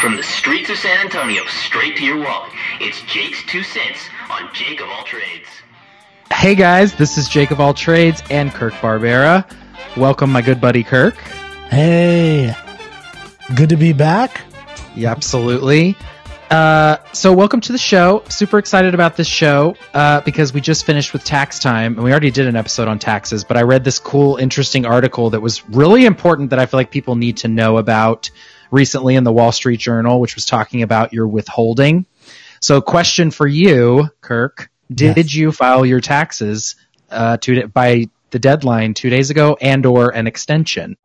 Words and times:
From 0.00 0.16
the 0.16 0.22
streets 0.22 0.70
of 0.70 0.78
San 0.78 0.96
Antonio 1.04 1.44
straight 1.44 1.94
to 1.98 2.04
your 2.06 2.16
wallet, 2.16 2.50
it's 2.80 3.02
Jake's 3.02 3.44
Two 3.44 3.62
Cents 3.62 4.08
on 4.30 4.48
Jake 4.54 4.80
of 4.80 4.88
All 4.88 5.04
Trades. 5.04 5.46
Hey 6.32 6.54
guys, 6.54 6.94
this 6.94 7.18
is 7.18 7.28
Jake 7.28 7.50
of 7.50 7.60
All 7.60 7.74
Trades 7.74 8.22
and 8.30 8.50
Kirk 8.50 8.72
Barbera. 8.74 9.44
Welcome, 9.98 10.32
my 10.32 10.40
good 10.40 10.58
buddy 10.58 10.82
Kirk. 10.82 11.18
Hey, 11.68 12.56
good 13.54 13.68
to 13.68 13.76
be 13.76 13.92
back. 13.92 14.40
Yeah, 14.96 15.10
absolutely. 15.10 15.98
Uh, 16.50 16.96
so, 17.12 17.34
welcome 17.34 17.60
to 17.60 17.72
the 17.72 17.78
show. 17.78 18.24
Super 18.30 18.58
excited 18.58 18.94
about 18.94 19.16
this 19.16 19.28
show 19.28 19.76
uh, 19.92 20.22
because 20.22 20.54
we 20.54 20.62
just 20.62 20.86
finished 20.86 21.12
with 21.12 21.24
tax 21.24 21.58
time 21.58 21.96
and 21.96 22.02
we 22.02 22.10
already 22.10 22.30
did 22.30 22.46
an 22.46 22.56
episode 22.56 22.88
on 22.88 22.98
taxes. 22.98 23.44
But 23.44 23.58
I 23.58 23.64
read 23.64 23.84
this 23.84 23.98
cool, 23.98 24.36
interesting 24.36 24.86
article 24.86 25.28
that 25.28 25.42
was 25.42 25.68
really 25.68 26.06
important 26.06 26.48
that 26.50 26.58
I 26.58 26.64
feel 26.64 26.80
like 26.80 26.90
people 26.90 27.16
need 27.16 27.36
to 27.38 27.48
know 27.48 27.76
about 27.76 28.30
recently 28.70 29.16
in 29.16 29.24
the 29.24 29.32
Wall 29.32 29.52
Street 29.52 29.80
Journal, 29.80 30.20
which 30.20 30.34
was 30.34 30.46
talking 30.46 30.82
about 30.82 31.12
your 31.12 31.26
withholding. 31.26 32.06
So, 32.60 32.80
question 32.80 33.30
for 33.30 33.46
you, 33.46 34.08
Kirk: 34.20 34.70
Did 34.92 35.16
Yes. 35.16 35.34
you 35.34 35.52
file 35.52 35.86
your 35.86 36.00
taxes 36.00 36.76
uh, 37.10 37.36
two, 37.38 37.66
by 37.68 38.06
the 38.30 38.38
deadline 38.38 38.94
two 38.94 39.10
days 39.10 39.30
ago, 39.30 39.56
and/or 39.60 40.14
an 40.14 40.26
extension? 40.26 40.96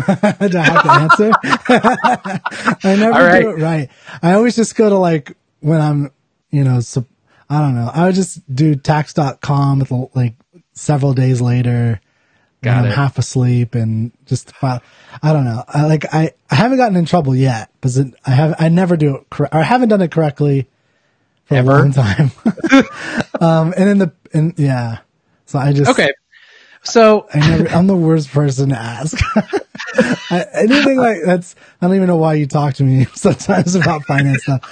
do 0.48 0.58
I 0.58 0.62
have 0.62 0.82
to 0.82 0.92
answer? 0.92 1.30
I 2.88 2.96
never 2.96 3.12
right. 3.12 3.42
do 3.42 3.50
it 3.50 3.58
right. 3.58 3.88
I 4.22 4.32
always 4.34 4.56
just 4.56 4.76
go 4.76 4.88
to 4.88 4.96
like 4.96 5.36
when 5.60 5.80
I'm, 5.80 6.10
you 6.50 6.64
know, 6.64 6.80
so, 6.80 7.06
I 7.48 7.60
don't 7.60 7.74
know. 7.74 7.90
I 7.92 8.06
would 8.06 8.14
just 8.14 8.40
do 8.52 8.74
tax.com 8.74 9.78
with 9.78 9.92
like 10.14 10.34
several 10.72 11.12
days 11.12 11.40
later. 11.40 12.00
Got 12.62 12.78
I'm 12.78 12.86
it. 12.86 12.94
half 12.94 13.18
asleep 13.18 13.74
and 13.74 14.12
just 14.24 14.50
file. 14.56 14.82
I 15.22 15.32
don't 15.32 15.44
know. 15.44 15.62
I 15.68 15.86
like 15.86 16.12
I, 16.12 16.32
I 16.50 16.54
haven't 16.54 16.78
gotten 16.78 16.96
in 16.96 17.04
trouble 17.04 17.36
yet 17.36 17.70
because 17.74 17.98
I 17.98 18.30
have 18.30 18.56
I 18.58 18.68
never 18.68 18.96
do 18.96 19.16
it 19.16 19.30
correct. 19.30 19.54
I 19.54 19.62
haven't 19.62 19.90
done 19.90 20.00
it 20.02 20.10
correctly 20.10 20.66
for 21.44 21.54
Ever? 21.54 21.70
a 21.70 21.78
long 21.82 21.92
time. 21.92 22.30
um, 23.40 23.74
and 23.76 23.88
in 23.88 23.98
the 23.98 24.12
and 24.32 24.54
yeah, 24.58 24.98
so 25.44 25.58
I 25.58 25.72
just 25.72 25.90
Okay. 25.90 26.12
So 26.86 27.26
I 27.34 27.38
never, 27.40 27.68
I'm 27.68 27.86
the 27.86 27.96
worst 27.96 28.30
person 28.30 28.70
to 28.70 28.76
ask. 28.78 29.18
I, 30.30 30.44
anything 30.54 30.96
like 30.98 31.18
that's, 31.24 31.54
I 31.80 31.86
don't 31.86 31.96
even 31.96 32.06
know 32.08 32.16
why 32.16 32.34
you 32.34 32.46
talk 32.46 32.74
to 32.74 32.84
me 32.84 33.04
sometimes 33.14 33.74
about 33.74 34.04
finance 34.04 34.42
stuff. 34.42 34.62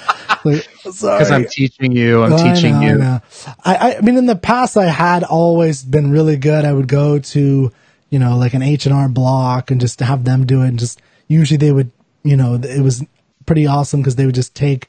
Like, 0.44 0.62
sorry. 0.92 1.18
because 1.18 1.30
I'm 1.30 1.46
teaching 1.46 1.92
you, 1.92 2.22
I'm 2.22 2.32
Oh, 2.32 2.36
I 2.36 2.54
teaching 2.54 2.72
know, 2.72 2.80
I 2.80 2.84
you. 2.86 2.98
know. 2.98 3.20
I, 3.64 3.74
I, 3.74 3.96
I 3.96 4.00
mean, 4.00 4.16
in 4.16 4.26
the 4.26 4.36
past, 4.36 4.76
I 4.76 4.86
had 4.86 5.24
always 5.24 5.82
been 5.82 6.10
really 6.10 6.36
good. 6.36 6.64
I 6.64 6.72
would 6.72 6.88
go 6.88 7.18
to, 7.18 7.72
you 8.10 8.18
know, 8.18 8.36
like 8.36 8.54
an 8.54 8.62
H 8.62 8.86
and 8.86 8.94
R 8.94 9.08
Block 9.08 9.70
and 9.70 9.80
just 9.80 9.98
have 10.00 10.24
them 10.24 10.46
do 10.46 10.62
it. 10.62 10.68
And 10.68 10.78
just 10.78 11.00
usually 11.28 11.58
they 11.58 11.72
would, 11.72 11.90
you 12.22 12.36
know, 12.36 12.54
it 12.54 12.80
was 12.82 13.04
pretty 13.46 13.66
awesome 13.66 14.00
because 14.00 14.16
they 14.16 14.26
would 14.26 14.34
just 14.34 14.54
take. 14.54 14.88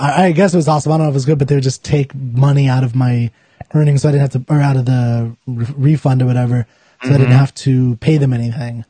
I, 0.00 0.26
I 0.26 0.32
guess 0.32 0.54
it 0.54 0.56
was 0.58 0.68
awesome. 0.68 0.92
I 0.92 0.96
don't 0.96 1.06
know 1.06 1.10
if 1.10 1.14
it 1.14 1.14
was 1.14 1.26
good, 1.26 1.38
but 1.38 1.48
they 1.48 1.54
would 1.56 1.64
just 1.64 1.84
take 1.84 2.14
money 2.14 2.68
out 2.68 2.84
of 2.84 2.94
my 2.94 3.30
earnings, 3.74 4.02
so 4.02 4.08
I 4.08 4.12
didn't 4.12 4.32
have 4.32 4.46
to, 4.46 4.52
or 4.54 4.60
out 4.60 4.76
of 4.76 4.84
the 4.86 5.36
re- 5.46 5.66
refund 5.76 6.22
or 6.22 6.26
whatever, 6.26 6.66
so 7.02 7.08
I 7.10 7.18
didn't 7.18 7.32
have 7.32 7.54
to 7.56 7.96
pay 7.96 8.16
them 8.18 8.32
anything. 8.32 8.84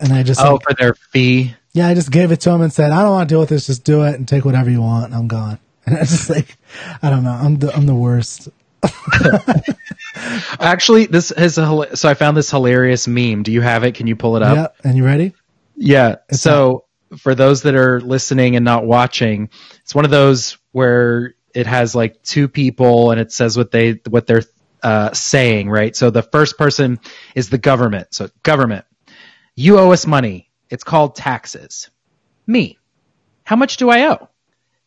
And 0.00 0.12
I 0.12 0.22
just, 0.22 0.40
Mm-hmm. 0.40 0.48
Oh, 0.48 0.52
like, 0.54 0.62
for 0.62 0.74
their 0.74 0.94
fee. 0.94 1.54
yeah, 1.72 1.88
I 1.88 1.94
just 1.94 2.10
gave 2.10 2.30
it 2.32 2.40
to 2.42 2.50
him 2.50 2.60
and 2.60 2.72
said, 2.72 2.90
I 2.92 3.02
don't 3.02 3.12
want 3.12 3.28
to 3.28 3.32
deal 3.32 3.40
with 3.40 3.48
this. 3.50 3.66
Just 3.66 3.84
do 3.84 4.02
it 4.04 4.14
and 4.16 4.26
take 4.28 4.44
whatever 4.44 4.70
you 4.70 4.82
want. 4.82 5.06
And 5.06 5.14
I'm 5.14 5.28
gone. 5.28 5.58
And 5.86 5.96
I 5.96 6.00
just 6.00 6.28
like, 6.28 6.56
I 7.00 7.10
don't 7.10 7.22
know. 7.22 7.30
I'm 7.30 7.56
the, 7.60 7.72
I'm 7.72 7.86
the 7.86 7.94
worst. 7.94 8.48
Actually, 10.60 11.06
this 11.06 11.30
is 11.30 11.58
a 11.58 11.96
so 11.96 12.08
I 12.08 12.14
found 12.14 12.36
this 12.36 12.50
hilarious 12.50 13.06
meme. 13.06 13.44
Do 13.44 13.52
you 13.52 13.60
have 13.60 13.84
it? 13.84 13.94
Can 13.94 14.08
you 14.08 14.16
pull 14.16 14.36
it 14.36 14.42
up? 14.42 14.56
yeah. 14.84 14.88
And 14.90 14.96
you 14.96 15.04
ready? 15.04 15.32
Yeah. 15.76 16.16
so 16.32 16.86
for 17.18 17.36
those 17.36 17.62
that 17.62 17.76
are 17.76 18.00
listening 18.00 18.56
and 18.56 18.64
not 18.64 18.84
watching, 18.84 19.48
it's 19.82 19.94
one 19.94 20.04
of 20.04 20.10
those 20.10 20.58
where 20.72 21.35
it 21.56 21.66
has 21.66 21.94
like 21.94 22.22
two 22.22 22.48
people 22.48 23.10
and 23.12 23.18
it 23.18 23.32
says 23.32 23.56
what 23.56 23.70
they 23.70 23.92
what 24.10 24.26
they're 24.26 24.42
uh, 24.82 25.10
saying, 25.14 25.70
right? 25.70 25.96
So 25.96 26.10
the 26.10 26.22
first 26.22 26.58
person 26.58 27.00
is 27.34 27.48
the 27.48 27.56
government. 27.56 28.08
So 28.10 28.28
government, 28.42 28.84
you 29.54 29.78
owe 29.78 29.90
us 29.92 30.06
money. 30.06 30.50
It's 30.68 30.84
called 30.84 31.16
taxes. 31.16 31.88
Me, 32.46 32.76
how 33.42 33.56
much 33.56 33.78
do 33.78 33.88
I 33.88 34.10
owe? 34.10 34.28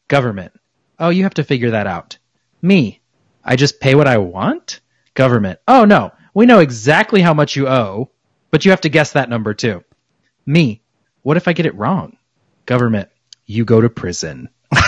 Government. 0.07 0.53
Oh, 0.99 1.09
you 1.09 1.23
have 1.23 1.33
to 1.35 1.43
figure 1.43 1.71
that 1.71 1.87
out. 1.87 2.19
Me, 2.61 3.01
I 3.43 3.55
just 3.55 3.79
pay 3.79 3.95
what 3.95 4.07
I 4.07 4.19
want? 4.19 4.79
Government. 5.15 5.59
Oh 5.67 5.85
no, 5.85 6.11
we 6.35 6.45
know 6.45 6.59
exactly 6.59 7.21
how 7.21 7.33
much 7.33 7.55
you 7.55 7.67
owe, 7.67 8.11
but 8.51 8.63
you 8.63 8.69
have 8.69 8.81
to 8.81 8.89
guess 8.89 9.13
that 9.13 9.29
number 9.29 9.55
too. 9.55 9.83
Me, 10.45 10.83
what 11.23 11.35
if 11.35 11.47
I 11.47 11.53
get 11.53 11.65
it 11.65 11.73
wrong? 11.73 12.17
Government, 12.67 13.09
you 13.47 13.65
go 13.65 13.81
to 13.81 13.89
prison. 13.89 14.49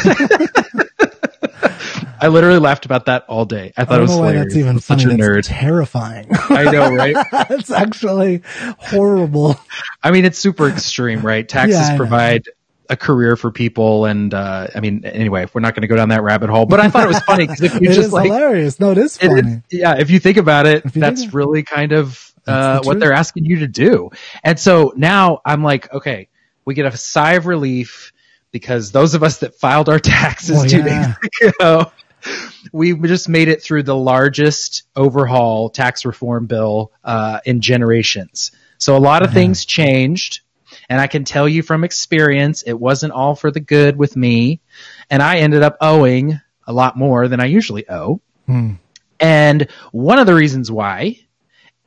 I 2.22 2.28
literally 2.28 2.60
laughed 2.60 2.86
about 2.86 3.08
that 3.08 3.26
all 3.28 3.46
day. 3.46 3.74
I 3.76 3.82
I 3.82 3.86
thought 3.86 3.96
it 3.96 3.98
don't 3.98 4.02
was 4.04 4.12
know 4.12 4.18
why 4.20 4.28
hilarious. 4.34 4.54
that's 4.54 4.58
even 4.58 4.80
such 4.80 5.04
a 5.06 5.08
nerd. 5.08 5.42
terrifying. 5.46 6.28
I 6.50 6.64
know, 6.72 6.94
right? 6.94 7.16
That's 7.32 7.72
actually 7.72 8.42
horrible. 8.78 9.60
I 10.04 10.12
mean, 10.12 10.26
it's 10.26 10.38
super 10.40 10.68
extreme, 10.70 11.22
right? 11.22 11.48
Taxes 11.50 11.76
Yeah, 11.80 11.98
provide 11.98 12.46
a 12.90 12.96
career 12.98 13.36
for 13.36 13.52
people, 13.52 14.06
and 14.06 14.34
uh, 14.34 14.68
I 14.76 14.80
mean, 14.82 15.06
anyway, 15.06 15.48
we're 15.54 15.62
not 15.62 15.74
going 15.76 15.82
to 15.84 15.88
go 15.88 15.96
down 15.96 16.10
that 16.10 16.24
rabbit 16.24 16.50
hole. 16.50 16.66
But 16.66 16.80
I 16.80 16.90
thought 16.90 17.06
it 17.06 17.08
was 17.08 17.20
funny 17.22 17.46
because 17.48 17.62
if 17.62 17.74
you 17.82 17.90
It 17.90 17.94
just 17.94 18.08
is 18.08 18.14
like, 18.14 18.26
hilarious. 18.26 18.80
No, 18.80 18.92
it 18.92 18.98
is 18.98 19.18
funny. 19.18 19.62
it- 19.72 19.78
yeah, 19.80 19.96
if 19.98 20.10
you 20.12 20.20
think 20.20 20.38
about 20.38 20.66
it, 20.68 20.84
that's 20.94 21.22
think- 21.22 21.34
really 21.34 21.64
kind 21.64 21.92
of 21.94 22.34
uh, 22.46 22.82
the 22.82 22.88
what 22.88 23.00
they're 23.00 23.14
asking 23.14 23.46
you 23.46 23.60
to 23.60 23.68
do. 23.68 24.10
And 24.44 24.60
so 24.60 24.94
now 24.96 25.42
I'm 25.46 25.64
like, 25.64 25.92
okay, 25.94 26.28
we 26.66 26.74
get 26.76 26.86
a 26.86 26.96
sigh 26.98 27.34
of 27.34 27.46
relief 27.46 28.12
because 28.52 28.92
those 28.92 29.14
of 29.14 29.24
us 29.24 29.38
that 29.40 29.56
filed 29.56 29.88
our 29.88 30.00
taxes 30.00 30.58
Well, 30.58 30.66
two 30.68 30.80
yeah. 30.80 31.16
days 31.40 31.54
ago, 31.60 31.92
we 32.72 32.94
just 32.96 33.30
made 33.30 33.48
it 33.48 33.62
through 33.64 33.84
the 33.84 33.96
largest 33.96 34.84
overhaul 34.96 35.70
tax 35.70 36.06
reform 36.06 36.46
bill 36.46 36.92
uh, 37.04 37.40
in 37.46 37.62
generations. 37.62 38.52
So 38.78 38.96
a 38.96 39.00
lot 39.00 39.22
of 39.22 39.30
Uh-huh. 39.30 39.36
things 39.36 39.66
changed. 39.66 40.42
And 40.90 41.00
I 41.00 41.08
can 41.08 41.24
tell 41.24 41.48
you 41.48 41.64
from 41.64 41.84
experience, 41.84 42.64
it 42.64 42.74
wasn't 42.74 43.14
all 43.14 43.36
for 43.36 43.52
the 43.52 43.60
good 43.60 43.96
with 43.98 44.16
me. 44.16 44.62
And 45.10 45.22
I 45.22 45.38
ended 45.38 45.64
up 45.64 45.78
owing 45.82 46.40
a 46.68 46.74
lot 46.74 46.98
more 46.98 47.28
than 47.28 47.40
I 47.40 47.46
usually 47.46 47.88
owe. 47.90 48.22
Hmm. 48.46 48.74
And 49.20 49.68
one 49.92 50.20
of 50.20 50.26
the 50.26 50.36
reasons 50.36 50.72
why 50.72 51.20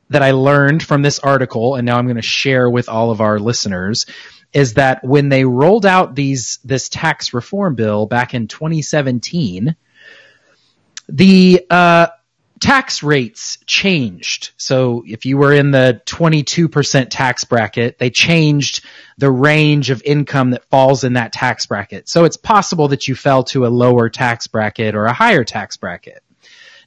that 0.09 0.21
I 0.23 0.31
learned 0.31 0.81
from 0.83 1.01
this 1.01 1.19
article, 1.19 1.75
and 1.75 1.85
now 1.85 1.97
I'm 1.97 2.05
going 2.05 2.15
to 2.15 2.21
share 2.21 2.69
with 2.69 2.87
all 2.89 3.11
of 3.11 3.21
our 3.21 3.39
listeners, 3.39 4.05
is 4.53 4.75
that 4.75 5.03
when 5.03 5.29
they 5.29 5.43
rolled 5.45 5.85
out 5.85 6.15
these 6.15 6.59
this 6.63 6.87
tax 6.89 7.33
reform 7.33 7.75
bill 7.75 8.05
back 8.05 8.33
in 8.33 8.47
2017, 8.47 9.75
the 11.07 11.65
uh, 11.69 12.07
tax 12.59 13.03
rates 13.03 13.57
changed. 13.65 14.51
So 14.57 15.03
if 15.05 15.25
you 15.25 15.37
were 15.37 15.53
in 15.53 15.71
the 15.71 16.01
22% 16.05 17.07
tax 17.09 17.43
bracket, 17.43 17.99
they 17.99 18.09
changed 18.09 18.83
the 19.17 19.31
range 19.31 19.89
of 19.89 20.01
income 20.03 20.51
that 20.51 20.65
falls 20.65 21.03
in 21.03 21.13
that 21.13 21.33
tax 21.33 21.65
bracket. 21.65 22.07
So 22.07 22.23
it's 22.23 22.37
possible 22.37 22.87
that 22.89 23.07
you 23.07 23.15
fell 23.15 23.43
to 23.45 23.65
a 23.65 23.67
lower 23.67 24.09
tax 24.09 24.47
bracket 24.47 24.95
or 24.95 25.05
a 25.05 25.13
higher 25.13 25.43
tax 25.43 25.77
bracket. 25.77 26.23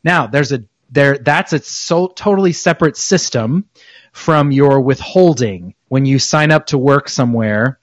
Now, 0.03 0.27
there's 0.27 0.53
a 0.53 0.65
there 0.91 1.19
that's 1.19 1.53
a 1.53 1.59
so 1.59 2.07
totally 2.09 2.53
separate 2.53 2.97
system 2.97 3.67
from 4.13 4.51
your 4.51 4.81
withholding 4.81 5.75
when 5.89 6.07
you 6.07 6.19
sign 6.19 6.51
up 6.51 6.67
to 6.67 6.79
work 6.79 7.09
somewhere 7.09 7.79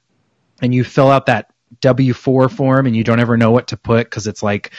and 0.62 0.73
you 0.73 0.84
fill 0.84 1.09
out 1.12 1.28
that 1.28 1.52
W4 1.81 2.50
form 2.50 2.88
and 2.88 2.96
you 2.96 3.03
don't 3.03 3.20
ever 3.20 3.38
know 3.38 3.52
what 3.52 3.67
to 3.67 3.78
put 3.78 4.05
because 4.05 4.28
it's 4.28 4.41
like 4.41 4.72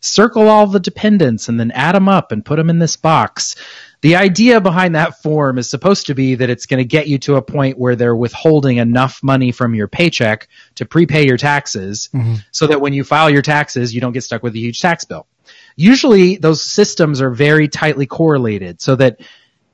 circle 0.00 0.48
all 0.48 0.66
the 0.66 0.80
dependents 0.80 1.48
and 1.48 1.58
then 1.58 1.70
add 1.72 1.94
them 1.94 2.08
up 2.08 2.32
and 2.32 2.44
put 2.44 2.56
them 2.56 2.70
in 2.70 2.78
this 2.78 2.96
box. 2.96 3.56
The 4.00 4.16
idea 4.16 4.60
behind 4.60 4.94
that 4.94 5.22
form 5.22 5.58
is 5.58 5.68
supposed 5.68 6.06
to 6.06 6.14
be 6.14 6.36
that 6.36 6.50
it's 6.50 6.66
going 6.66 6.78
to 6.78 6.84
get 6.84 7.08
you 7.08 7.18
to 7.18 7.34
a 7.34 7.42
point 7.42 7.78
where 7.78 7.96
they're 7.96 8.14
withholding 8.14 8.76
enough 8.76 9.22
money 9.24 9.50
from 9.50 9.74
your 9.74 9.88
paycheck 9.88 10.48
to 10.76 10.86
prepay 10.86 11.26
your 11.26 11.36
taxes 11.36 12.08
mm-hmm. 12.14 12.34
so 12.52 12.68
that 12.68 12.80
when 12.80 12.92
you 12.92 13.02
file 13.02 13.28
your 13.28 13.42
taxes, 13.42 13.92
you 13.92 14.00
don't 14.00 14.12
get 14.12 14.22
stuck 14.22 14.42
with 14.42 14.54
a 14.54 14.58
huge 14.58 14.80
tax 14.80 15.04
bill. 15.04 15.26
Usually 15.74 16.36
those 16.36 16.62
systems 16.62 17.20
are 17.20 17.30
very 17.30 17.66
tightly 17.66 18.06
correlated 18.06 18.80
so 18.80 18.94
that 18.96 19.20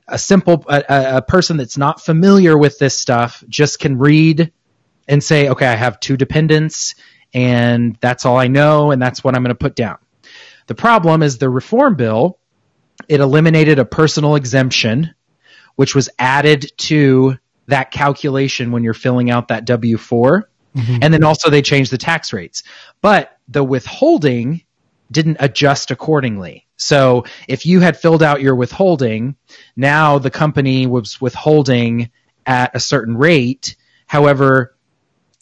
a 0.07 0.17
simple 0.17 0.63
a, 0.67 0.83
a- 0.89 1.17
a 1.17 1.21
person 1.21 1.57
that's 1.57 1.77
not 1.77 2.01
familiar 2.01 2.57
with 2.57 2.79
this 2.79 2.97
stuff 2.97 3.43
just 3.47 3.79
can 3.79 3.97
read 3.97 4.51
and 5.07 5.23
say, 5.23 5.49
okay, 5.49 5.67
I 5.67 5.75
have 5.75 5.99
two 5.99 6.17
dependents 6.17 6.95
and 7.33 7.95
that's 8.01 8.25
all 8.25 8.37
I 8.37 8.47
know 8.47 8.91
and 8.91 9.01
that's 9.01 9.23
what 9.23 9.35
I'm 9.35 9.43
going 9.43 9.49
to 9.49 9.55
put 9.55 9.75
down. 9.75 9.97
The 10.67 10.75
problem 10.75 11.23
is 11.23 11.37
the 11.37 11.49
reform 11.49 11.95
bill, 11.95 12.39
it 13.07 13.19
eliminated 13.19 13.79
a 13.79 13.85
personal 13.85 14.35
exemption, 14.35 15.13
which 15.75 15.93
was 15.93 16.09
added 16.17 16.71
to 16.77 17.37
that 17.67 17.91
calculation 17.91 18.71
when 18.71 18.83
you're 18.83 18.93
filling 18.93 19.29
out 19.29 19.49
that 19.49 19.65
W 19.65 19.97
4. 19.97 20.49
Mm-hmm. 20.75 20.97
And 21.01 21.13
then 21.13 21.23
also 21.23 21.49
they 21.49 21.61
changed 21.61 21.91
the 21.91 21.97
tax 21.97 22.33
rates. 22.33 22.63
But 23.01 23.37
the 23.47 23.63
withholding 23.63 24.63
didn't 25.11 25.37
adjust 25.39 25.91
accordingly. 25.91 26.67
So 26.77 27.25
if 27.47 27.65
you 27.65 27.79
had 27.79 27.97
filled 27.97 28.23
out 28.23 28.41
your 28.41 28.55
withholding, 28.55 29.35
now 29.75 30.17
the 30.19 30.31
company 30.31 30.87
was 30.87 31.21
withholding 31.21 32.11
at 32.45 32.75
a 32.75 32.79
certain 32.79 33.17
rate. 33.17 33.75
However, 34.07 34.74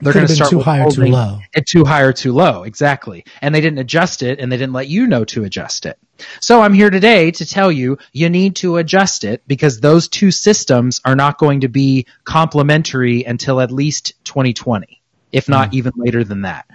they're 0.04 0.14
going 0.14 0.28
to 0.28 0.36
start 0.36 0.50
too 0.52 0.60
high 0.60 0.82
or 0.84 0.92
too 0.92 1.06
low. 1.06 1.40
At 1.56 1.66
too 1.66 1.86
high 1.86 2.02
or 2.02 2.14
too 2.14 2.34
low, 2.34 2.64
exactly. 2.64 3.26
And 3.42 3.54
they 3.56 3.62
didn't 3.62 3.80
adjust 3.80 4.24
it, 4.24 4.40
and 4.40 4.52
they 4.52 4.58
didn't 4.58 4.74
let 4.74 4.88
you 4.88 5.08
know 5.08 5.26
to 5.26 5.44
adjust 5.44 5.86
it. 5.86 5.98
So 6.40 6.62
I'm 6.62 6.74
here 6.74 6.90
today 6.90 7.32
to 7.32 7.46
tell 7.46 7.72
you 7.72 7.98
you 8.12 8.30
need 8.30 8.56
to 8.58 8.78
adjust 8.78 9.24
it 9.24 9.42
because 9.48 9.80
those 9.80 10.08
two 10.08 10.32
systems 10.32 11.02
are 11.04 11.16
not 11.16 11.38
going 11.38 11.62
to 11.62 11.68
be 11.68 12.06
complementary 12.24 13.24
until 13.24 13.60
at 13.62 13.72
least 13.72 14.14
2020, 14.26 15.02
if 15.32 15.50
not 15.50 15.70
Hmm. 15.70 15.76
even 15.78 15.94
later 15.96 16.24
than 16.24 16.42
that, 16.44 16.66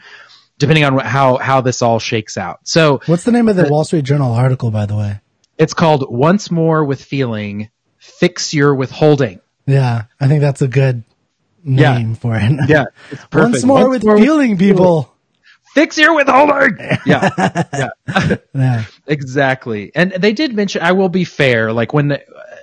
depending 0.59 0.85
on 0.85 0.99
how 0.99 1.37
how 1.37 1.61
this 1.61 1.83
all 1.83 1.99
shakes 1.99 2.37
out. 2.37 2.61
So 2.65 3.01
What's 3.07 3.25
the 3.25 3.33
name 3.33 3.49
of 3.49 3.57
the 3.57 3.69
Wall 3.69 3.85
Street 3.85 4.05
Journal 4.05 4.33
article, 4.33 4.71
by 4.71 4.87
the 4.87 4.97
way? 4.97 5.21
it's 5.57 5.75
called 5.75 6.05
"Once 6.09 6.51
More 6.51 6.85
with 6.85 7.03
Feeling." 7.03 7.71
Fix 7.99 8.55
your 8.55 8.75
withholding. 8.75 9.41
Yeah, 9.67 10.05
I 10.21 10.29
think 10.29 10.41
that's 10.41 10.63
a 10.63 10.69
good 10.69 11.05
Yeah. 11.65 11.99
name 11.99 12.15
for 12.15 12.37
it. 12.37 12.69
Yeah, 12.69 12.85
it's 13.11 13.25
perfect. 13.31 13.53
Once 13.53 13.65
more 13.65 13.89
with 13.89 14.03
feeling, 14.03 14.57
people. 14.57 15.15
Fix 15.75 15.99
your 15.99 16.15
withholding. 16.15 16.77
Yeah, 17.07 17.31
yeah. 17.73 18.37
Yeah. 18.55 18.85
Exactly. 19.07 19.93
And 19.95 20.13
they 20.13 20.33
did 20.33 20.55
mention 20.55 20.83
I 20.83 20.93
will 20.93 21.09
be 21.09 21.25
fair, 21.25 21.73
like 21.73 21.93
when 21.93 22.09
the, 22.09 22.23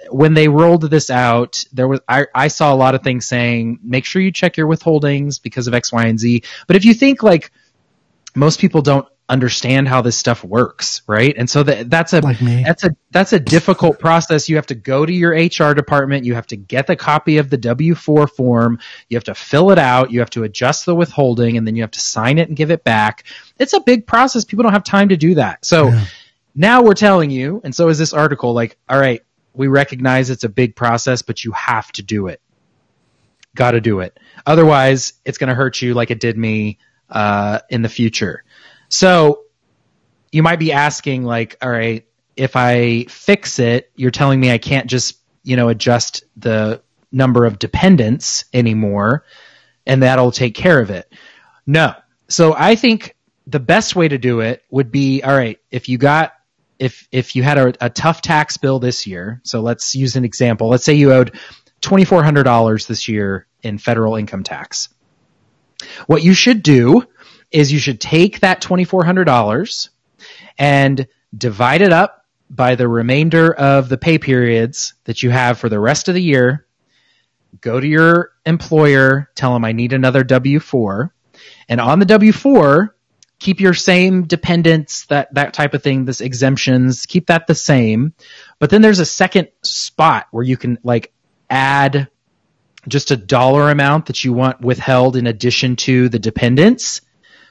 when 0.10 0.34
they 0.34 0.48
rolled 0.48 0.82
this 0.90 1.10
out, 1.10 1.64
there 1.72 1.88
was 1.88 2.00
I, 2.10 2.26
I 2.34 2.48
saw 2.48 2.74
a 2.74 2.76
lot 2.76 2.96
of 2.96 3.04
things 3.04 3.26
saying 3.26 3.80
make 3.84 4.06
sure 4.06 4.22
you 4.22 4.32
check 4.32 4.58
your 4.58 4.68
withholdings 4.68 5.42
because 5.42 5.68
of 5.68 5.74
X, 5.74 5.92
Y, 5.92 6.06
and 6.06 6.20
Z. 6.20 6.44
But 6.68 6.76
if 6.76 6.84
you 6.86 6.94
think 6.94 7.24
like 7.24 7.52
most 8.36 8.60
people 8.60 8.82
don't 8.82 9.08
understand 9.28 9.88
how 9.88 10.02
this 10.02 10.16
stuff 10.18 10.44
works, 10.44 11.02
right? 11.08 11.34
And 11.36 11.50
so 11.50 11.64
that 11.64 11.90
that's 11.90 12.14
a 12.14 12.22
Like 12.22 12.38
that's 12.40 12.84
a 12.84 12.96
that's 13.12 13.34
a 13.34 13.40
difficult 13.40 14.00
process. 14.00 14.48
You 14.48 14.56
have 14.58 14.68
to 14.68 14.76
go 14.76 15.06
to 15.06 15.12
your 15.12 15.32
HR 15.32 15.74
department, 15.74 16.26
you 16.26 16.36
have 16.36 16.48
to 16.48 16.56
get 16.56 16.86
the 16.88 16.96
copy 16.96 17.38
of 17.38 17.50
the 17.50 17.58
W4 17.58 18.30
form, 18.30 18.80
you 19.10 19.18
have 19.18 19.24
to 19.24 19.34
fill 19.36 19.72
it 19.72 19.80
out, 19.80 20.12
you 20.12 20.20
have 20.20 20.30
to 20.32 20.44
adjust 20.44 20.86
the 20.86 20.94
withholding 20.96 21.58
and 21.58 21.66
then 21.66 21.76
you 21.76 21.82
have 21.82 21.92
to 21.92 22.00
sign 22.00 22.38
it 22.38 22.48
and 22.50 22.58
give 22.58 22.70
it 22.70 22.84
back. 22.84 23.24
It's 23.58 23.74
a 23.74 23.80
big 23.80 24.06
process. 24.06 24.46
People 24.46 24.64
don't 24.64 24.74
have 24.74 24.84
time 24.84 25.10
to 25.10 25.18
do 25.18 25.36
that. 25.36 25.66
So 25.66 25.88
Yeah. 25.90 26.06
now 26.54 26.84
we're 26.84 26.94
telling 26.94 27.32
you, 27.32 27.62
and 27.64 27.74
so 27.74 27.90
is 27.90 27.98
this 27.98 28.14
article, 28.14 28.54
like, 28.54 28.78
all 28.88 29.00
right, 29.00 29.22
we 29.56 29.68
recognize 29.68 30.30
it's 30.30 30.44
a 30.44 30.50
big 30.50 30.76
process, 30.76 31.22
but 31.24 31.44
you 31.44 31.52
have 31.54 31.92
to 31.94 32.04
do 32.04 32.28
it. 32.28 32.42
Got 33.56 33.72
to 33.72 33.82
do 33.82 34.02
it. 34.02 34.20
Otherwise, 34.46 35.14
it's 35.24 35.38
going 35.38 35.48
to 35.48 35.56
hurt 35.56 35.82
you 35.82 35.94
like 35.94 36.12
it 36.12 36.20
did 36.20 36.38
me 36.38 36.78
uh, 37.10 37.60
in 37.70 37.82
the 37.82 37.90
future. 37.90 38.44
So 38.90 39.42
you 40.32 40.44
might 40.44 40.60
be 40.60 40.72
asking, 40.72 41.24
like, 41.24 41.58
all 41.62 41.70
right, 41.70 42.06
if 42.36 42.56
I 42.56 43.06
fix 43.06 43.60
it, 43.60 43.92
you're 43.96 44.12
telling 44.12 44.40
me 44.40 44.52
I 44.52 44.58
can't 44.58 44.88
just, 44.88 45.18
you 45.44 45.56
know, 45.56 45.70
adjust 45.70 46.24
the 46.38 46.82
number 47.12 47.46
of 47.46 47.60
dependents 47.60 48.46
anymore, 48.54 49.24
and 49.86 50.04
that'll 50.04 50.32
take 50.32 50.56
care 50.56 50.80
of 50.82 50.90
it. 50.90 51.12
No. 51.66 51.94
So 52.28 52.54
I 52.58 52.76
think 52.76 53.16
the 53.48 53.60
best 53.60 53.96
way 53.96 54.08
to 54.08 54.18
do 54.18 54.42
it 54.42 54.64
would 54.70 54.92
be 54.92 55.22
all 55.22 55.36
right, 55.36 55.60
if 55.72 55.88
you 55.88 55.98
got 55.98 56.34
if 56.78 57.08
if 57.12 57.36
you 57.36 57.44
had 57.44 57.58
a, 57.58 57.86
a 57.86 57.90
tough 57.90 58.22
tax 58.22 58.58
bill 58.58 58.80
this 58.80 59.08
year, 59.08 59.40
so 59.44 59.62
let's 59.62 59.96
use 59.96 60.16
an 60.16 60.26
example. 60.26 60.68
Let's 60.70 60.84
say 60.84 60.96
you 60.96 61.14
owed 61.14 61.40
twenty 61.80 62.04
four 62.04 62.24
hundred 62.24 62.44
dollars 62.44 62.88
this 62.88 63.08
year 63.08 63.48
in 63.64 63.78
federal 63.78 64.16
income 64.16 64.44
tax. 64.44 64.90
What 66.08 66.24
you 66.24 66.34
should 66.34 66.64
do 66.64 67.04
is 67.52 67.72
you 67.72 67.80
should 67.80 68.02
take 68.02 68.40
that 68.42 68.62
twenty 68.62 68.84
four 68.84 69.04
hundred 69.06 69.26
dollars 69.26 69.90
and 70.58 71.08
divide 71.36 71.82
it 71.82 71.94
up 71.94 72.26
by 72.50 72.76
the 72.76 72.88
remainder 72.88 73.54
of 73.54 73.90
the 73.90 73.98
pay 73.98 74.18
periods 74.18 74.94
that 75.06 75.24
you 75.24 75.30
have 75.30 75.58
for 75.58 75.70
the 75.70 75.80
rest 75.80 76.08
of 76.08 76.16
the 76.16 76.22
year. 76.22 76.66
Go 77.62 77.80
to 77.80 77.88
your 77.88 78.32
employer, 78.46 79.30
tell 79.36 79.54
them 79.54 79.66
I 79.66 79.72
need 79.72 79.94
another 79.94 80.24
W 80.24 80.60
four, 80.60 81.14
and 81.70 81.82
on 81.82 82.00
the 82.00 82.06
W 82.06 82.32
four, 82.32 82.96
keep 83.40 83.60
your 83.60 83.74
same 83.74 84.24
dependents, 84.24 85.06
that 85.08 85.34
that 85.34 85.54
type 85.54 85.74
of 85.74 85.82
thing, 85.82 86.06
this 86.06 86.22
exemptions, 86.22 87.06
keep 87.06 87.28
that 87.28 87.48
the 87.48 87.56
same. 87.56 88.14
But 88.60 88.70
then 88.70 88.82
there's 88.82 89.00
a 89.00 89.06
second 89.06 89.50
spot 89.64 90.28
where 90.32 90.44
you 90.44 90.58
can 90.58 90.80
like 90.84 91.14
add 91.50 92.10
just 92.88 93.12
a 93.12 93.18
dollar 93.18 93.70
amount 93.72 94.08
that 94.08 94.24
you 94.24 94.34
want 94.34 94.62
withheld 94.62 95.16
in 95.16 95.28
addition 95.28 95.76
to 95.76 96.10
the 96.10 96.20
dependents 96.20 97.02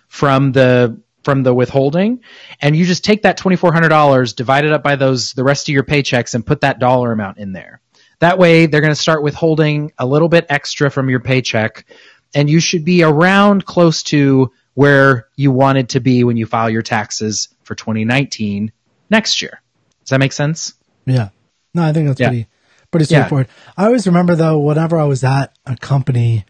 from 0.08 0.52
the 0.52 1.00
from 1.22 1.42
the 1.42 1.54
withholding 1.54 2.20
and 2.60 2.76
you 2.76 2.84
just 2.84 3.02
take 3.04 3.22
that 3.22 3.38
$2400 3.38 4.36
divide 4.36 4.64
it 4.64 4.72
up 4.72 4.82
by 4.82 4.96
those 4.96 5.32
the 5.32 5.42
rest 5.44 5.68
of 5.68 5.72
your 5.72 5.82
paychecks 5.82 6.34
and 6.34 6.44
put 6.46 6.60
that 6.60 6.78
dollar 6.78 7.12
amount 7.12 7.38
in 7.38 7.52
there 7.52 7.80
that 8.20 8.38
way 8.38 8.66
they're 8.66 8.80
going 8.82 8.92
to 8.92 9.00
start 9.00 9.22
withholding 9.22 9.90
a 9.98 10.06
little 10.06 10.28
bit 10.28 10.46
extra 10.50 10.90
from 10.90 11.08
your 11.08 11.20
paycheck 11.20 11.86
and 12.34 12.50
you 12.50 12.60
should 12.60 12.84
be 12.84 13.02
around 13.02 13.64
close 13.64 14.02
to 14.02 14.52
where 14.74 15.28
you 15.36 15.50
wanted 15.50 15.88
to 15.90 16.00
be 16.00 16.24
when 16.24 16.36
you 16.36 16.46
file 16.46 16.68
your 16.68 16.82
taxes 16.82 17.48
for 17.62 17.74
2019 17.74 18.70
next 19.10 19.40
year 19.40 19.62
does 20.02 20.10
that 20.10 20.20
make 20.20 20.32
sense 20.32 20.74
Yeah. 21.06 21.30
No, 21.72 21.82
I 21.82 21.92
think 21.92 22.06
that's 22.08 22.20
Yeah. 22.20 22.28
pretty 22.28 22.46
pretty 22.94 23.12
Yeah. 23.12 23.20
straightforward. 23.20 23.48
I 23.76 23.86
always 23.86 24.06
remember 24.06 24.34
though, 24.36 24.58
whenever 24.58 24.98
I 24.98 25.04
was 25.04 25.22
at 25.24 25.52
a 25.66 25.76
company, 25.76 26.44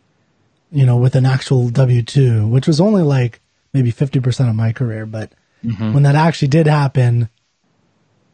you 0.70 0.84
know, 0.86 0.96
with 0.96 1.14
an 1.16 1.26
actual 1.26 1.68
W 1.70 2.02
two, 2.02 2.46
which 2.48 2.66
was 2.66 2.80
only 2.80 3.02
like 3.02 3.40
maybe 3.72 3.90
fifty 3.90 4.20
percent 4.20 4.48
of 4.48 4.54
my 4.56 4.72
career, 4.72 5.06
but 5.06 5.32
Mm-hmm. 5.64 5.94
when 5.94 6.02
that 6.02 6.14
actually 6.14 6.48
did 6.48 6.66
happen, 6.66 7.30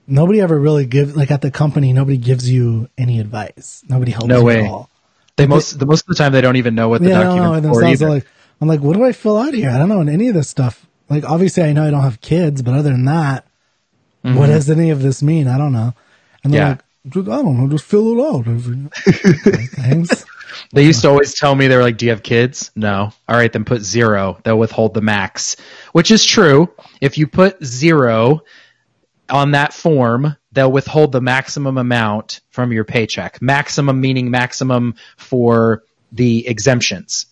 nobody 0.06 0.40
ever 0.40 0.58
really 0.58 0.84
gives 0.86 1.14
like 1.16 1.30
at 1.30 1.42
the 1.42 1.50
company, 1.50 1.92
nobody 1.92 2.16
gives 2.16 2.50
you 2.50 2.88
any 2.98 3.20
advice. 3.20 3.84
Nobody 3.88 4.10
helps 4.10 4.26
No 4.26 4.38
you 4.40 4.44
way. 4.44 4.64
at 4.64 4.70
all. 4.70 4.90
they 5.36 5.46
most 5.46 5.78
the 5.78 5.86
most 5.86 6.02
of 6.02 6.06
the 6.08 6.14
time 6.16 6.32
they 6.32 6.40
don't 6.40 6.56
even 6.56 6.74
know 6.74 6.88
what 6.88 7.02
the 7.02 7.08
yeah, 7.10 7.20
I 7.20 7.22
don't 7.22 7.36
know. 7.36 7.42
document 7.54 7.66
And 7.66 7.74
for 7.74 7.84
either. 7.84 8.08
like, 8.10 8.26
I'm 8.60 8.68
like, 8.68 8.80
what 8.80 8.96
do 8.96 9.04
I 9.04 9.12
fill 9.12 9.38
out 9.38 9.54
here? 9.54 9.70
I 9.70 9.78
don't 9.78 9.88
know 9.88 10.00
any 10.00 10.28
of 10.28 10.34
this 10.34 10.48
stuff. 10.48 10.84
Like, 11.08 11.24
obviously, 11.24 11.62
I 11.62 11.72
know 11.72 11.86
I 11.86 11.90
don't 11.90 12.02
have 12.02 12.20
kids, 12.20 12.62
but 12.62 12.74
other 12.74 12.90
than 12.90 13.04
that, 13.04 13.46
what 14.22 14.48
does 14.48 14.68
any 14.68 14.90
of 14.90 15.00
this 15.00 15.22
mean? 15.22 15.46
I 15.48 15.56
don't 15.56 15.72
know. 15.72 15.94
And 16.44 16.52
they're 16.52 16.60
Mm-hmm. 16.60 16.66
Yeah. 16.66 16.68
like, 16.70 16.84
"Just- 17.08 17.28
I 17.28 17.36
don't 17.42 17.56
know, 17.58 17.68
just 17.68 17.84
fill 17.84 18.18
it 18.18 18.22
out. 18.22 18.46
Like, 18.46 18.90
Thanks. 19.70 20.24
They 20.72 20.84
used 20.84 21.02
to 21.02 21.08
always 21.08 21.34
tell 21.34 21.54
me 21.54 21.68
they 21.68 21.76
were 21.76 21.82
like, 21.82 21.96
"Do 21.96 22.06
you 22.06 22.10
have 22.10 22.22
kids?" 22.22 22.70
No. 22.76 23.12
All 23.28 23.36
right, 23.36 23.52
then 23.52 23.64
put 23.64 23.82
zero. 23.82 24.38
They'll 24.44 24.58
withhold 24.58 24.94
the 24.94 25.00
max, 25.00 25.56
which 25.92 26.10
is 26.10 26.24
true. 26.24 26.68
If 27.00 27.18
you 27.18 27.26
put 27.26 27.64
zero 27.64 28.40
on 29.28 29.52
that 29.52 29.72
form, 29.72 30.36
they'll 30.52 30.70
withhold 30.72 31.12
the 31.12 31.20
maximum 31.20 31.78
amount 31.78 32.40
from 32.50 32.72
your 32.72 32.84
paycheck. 32.84 33.40
Maximum 33.40 34.00
meaning 34.00 34.30
maximum 34.30 34.94
for 35.16 35.84
the 36.12 36.46
exemptions. 36.46 37.26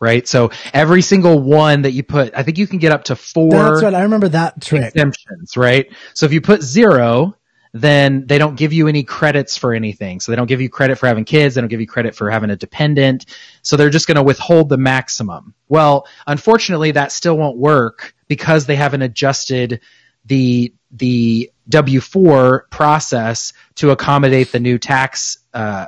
Right? 0.00 0.26
So 0.26 0.50
every 0.74 1.02
single 1.02 1.40
one 1.40 1.82
that 1.82 1.92
you 1.92 2.02
put, 2.02 2.34
I 2.36 2.42
think 2.42 2.58
you 2.58 2.66
can 2.66 2.78
get 2.78 2.92
up 2.92 3.04
to 3.04 3.16
four 3.16 3.50
That's 3.50 3.82
right. 3.82 3.94
I 3.94 4.02
remember 4.02 4.28
that 4.30 4.60
trick. 4.60 4.82
exemptions, 4.88 5.56
right? 5.56 5.86
So 6.14 6.26
if 6.26 6.32
you 6.32 6.40
put 6.42 6.62
zero, 6.62 7.36
then 7.74 8.24
they 8.28 8.38
don't 8.38 8.54
give 8.54 8.72
you 8.72 8.86
any 8.86 9.02
credits 9.02 9.56
for 9.56 9.74
anything. 9.74 10.20
So 10.20 10.30
they 10.30 10.36
don't 10.36 10.46
give 10.46 10.60
you 10.60 10.68
credit 10.68 10.96
for 10.96 11.08
having 11.08 11.24
kids. 11.24 11.56
They 11.56 11.60
don't 11.60 11.68
give 11.68 11.80
you 11.80 11.88
credit 11.88 12.14
for 12.14 12.30
having 12.30 12.50
a 12.50 12.56
dependent. 12.56 13.26
So 13.62 13.76
they're 13.76 13.90
just 13.90 14.06
going 14.06 14.14
to 14.14 14.22
withhold 14.22 14.68
the 14.68 14.76
maximum. 14.76 15.54
Well, 15.68 16.06
unfortunately, 16.24 16.92
that 16.92 17.10
still 17.10 17.36
won't 17.36 17.58
work 17.58 18.14
because 18.28 18.66
they 18.66 18.76
haven't 18.76 19.02
adjusted 19.02 19.80
the 20.24 20.72
the 20.92 21.50
W 21.68 22.00
four 22.00 22.68
process 22.70 23.52
to 23.74 23.90
accommodate 23.90 24.52
the 24.52 24.60
new 24.60 24.78
tax 24.78 25.38
uh, 25.52 25.86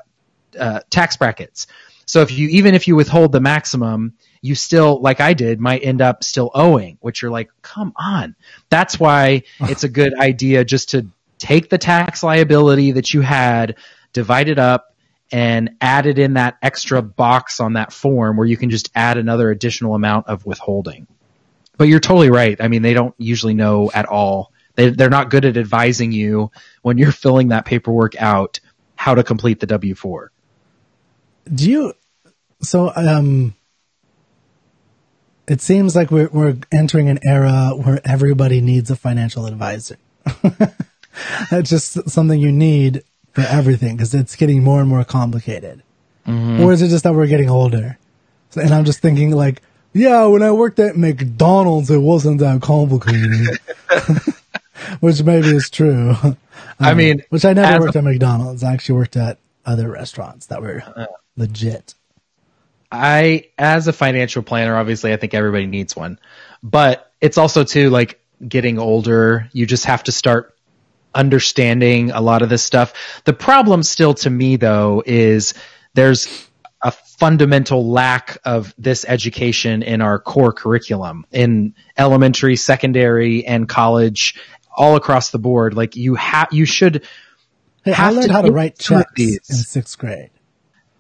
uh, 0.59 0.81
tax 0.91 1.17
brackets. 1.17 1.69
So 2.05 2.21
if 2.21 2.33
you 2.33 2.49
even 2.49 2.75
if 2.75 2.89
you 2.89 2.97
withhold 2.97 3.31
the 3.31 3.41
maximum, 3.41 4.15
you 4.43 4.57
still 4.57 5.01
like 5.01 5.21
I 5.21 5.35
did 5.35 5.61
might 5.61 5.85
end 5.85 6.03
up 6.03 6.25
still 6.25 6.51
owing, 6.53 6.99
which 7.01 7.23
you're 7.23 7.31
like, 7.31 7.51
come 7.63 7.93
on. 7.97 8.35
That's 8.71 8.99
why 8.99 9.45
it's 9.61 9.85
a 9.85 9.89
good 9.89 10.19
idea 10.19 10.65
just 10.65 10.91
to 10.91 11.07
take 11.39 11.69
the 11.69 11.79
tax 11.79 12.23
liability 12.23 12.93
that 12.93 13.13
you 13.13 13.21
had, 13.21 13.77
divide 14.13 14.49
it 14.49 14.59
up, 14.59 14.95
and 15.33 15.71
add 15.81 16.07
it 16.07 16.19
in 16.19 16.35
that 16.35 16.57
extra 16.63 17.03
box 17.03 17.61
on 17.61 17.75
that 17.75 17.93
form 17.93 18.37
where 18.37 18.47
you 18.47 18.57
can 18.57 18.71
just 18.71 18.91
add 18.95 19.19
another 19.19 19.51
additional 19.51 19.95
amount 19.95 20.29
of 20.29 20.47
withholding. 20.47 21.07
But 21.77 21.89
you're 21.89 22.01
totally 22.01 22.31
right. 22.31 22.57
I 22.61 22.69
mean, 22.69 22.83
they 22.83 22.95
don't 22.95 23.15
usually 23.19 23.55
know 23.55 23.91
at 23.93 24.07
all. 24.07 24.53
They, 24.77 24.91
they're 24.91 25.11
not 25.11 25.31
good 25.31 25.45
at 25.45 25.57
advising 25.57 26.13
you 26.13 26.51
when 26.83 26.99
you're 26.99 27.13
filling 27.13 27.49
that 27.49 27.65
paperwork 27.65 28.15
out 28.21 28.61
how 28.95 29.15
to 29.15 29.25
complete 29.25 29.61
the 29.61 29.67
W 29.67 29.95
4. 29.95 30.31
Do 31.53 31.71
you? 31.71 31.93
So, 32.63 32.93
um, 32.95 33.55
it 35.47 35.61
seems 35.61 35.95
like 35.95 36.11
we're 36.11 36.29
we're 36.33 36.57
entering 36.73 37.09
an 37.09 37.21
era 37.25 37.73
where 37.77 38.01
everybody 38.05 38.61
needs 38.61 38.91
a 38.91 38.97
financial 38.97 39.47
advisor. 39.47 39.97
It's 41.53 41.71
just 41.71 42.09
something 42.11 42.41
you 42.41 42.53
need 42.53 43.03
for 43.33 43.43
everything 43.43 43.97
because 43.97 44.15
it's 44.15 44.37
getting 44.37 44.63
more 44.63 44.81
and 44.81 44.89
more 44.89 45.05
complicated. 45.05 45.83
Or 46.27 46.73
is 46.73 46.83
it 46.83 46.89
just 46.89 47.05
that 47.05 47.15
we're 47.15 47.29
getting 47.29 47.49
older? 47.49 47.99
And 48.57 48.75
I'm 48.75 48.85
just 48.85 48.99
thinking 49.01 49.31
like, 49.31 49.63
yeah, 49.93 50.25
when 50.27 50.43
I 50.43 50.51
worked 50.51 50.79
at 50.81 50.97
McDonald's, 50.97 51.89
it 51.91 51.99
wasn't 51.99 52.41
that 52.41 52.61
complicated. 52.63 53.59
which 55.01 55.23
maybe 55.23 55.49
is 55.49 55.71
true. 55.71 56.15
I 56.81 56.91
Um, 56.91 56.97
mean, 56.99 57.23
which 57.31 57.45
I 57.45 57.53
never 57.53 57.81
worked 57.85 57.95
a- 57.95 57.99
at 57.99 58.05
McDonald's. 58.05 58.63
I 58.65 58.73
actually 58.73 58.97
worked 58.99 59.17
at 59.17 59.39
other 59.65 59.89
restaurants 59.91 60.47
that 60.47 60.61
were 60.63 60.83
Uh. 60.97 61.07
legit. 61.37 61.95
I, 62.91 63.47
as 63.59 63.87
a 63.89 63.93
financial 63.93 64.43
planner, 64.43 64.77
obviously, 64.77 65.13
I 65.13 65.17
think 65.17 65.35
everybody 65.35 65.67
needs 65.67 65.95
one, 65.97 66.19
but 66.63 67.13
it's 67.21 67.39
also 67.39 67.63
too 67.65 67.91
like 67.91 68.21
getting 68.47 68.79
older. 68.79 69.49
You 69.53 69.67
just 69.67 69.85
have 69.87 70.03
to 70.05 70.13
start 70.13 70.56
understanding 71.17 72.11
a 72.13 72.21
lot 72.21 72.43
of 72.43 72.49
this 72.49 72.63
stuff. 72.63 73.23
The 73.25 73.33
problem 73.33 73.83
still 73.83 74.15
to 74.15 74.31
me 74.31 74.57
though 74.57 75.03
is 75.05 75.55
there's 75.95 76.49
a 76.83 76.93
fundamental 76.93 77.91
lack 77.91 78.39
of 78.45 78.75
this 78.79 79.05
education 79.09 79.83
in 79.83 80.01
our 80.01 80.19
core 80.19 80.53
curriculum 80.53 81.27
in 81.33 81.75
elementary, 81.97 82.55
secondary, 82.55 83.45
and 83.45 83.69
college, 83.69 84.39
all 84.77 84.95
across 84.95 85.31
the 85.31 85.39
board. 85.39 85.75
Like 85.75 85.97
you 85.97 86.15
have, 86.15 86.49
you 86.53 86.67
should 86.67 87.05
Hey, 87.87 87.95
I 87.97 88.11
learned 88.11 88.27
to 88.27 88.33
how 88.33 88.43
to 88.43 88.51
write 88.51 88.79
checks 88.79 89.13
these. 89.15 89.49
in 89.49 89.57
sixth 89.57 89.97
grade. 89.97 90.31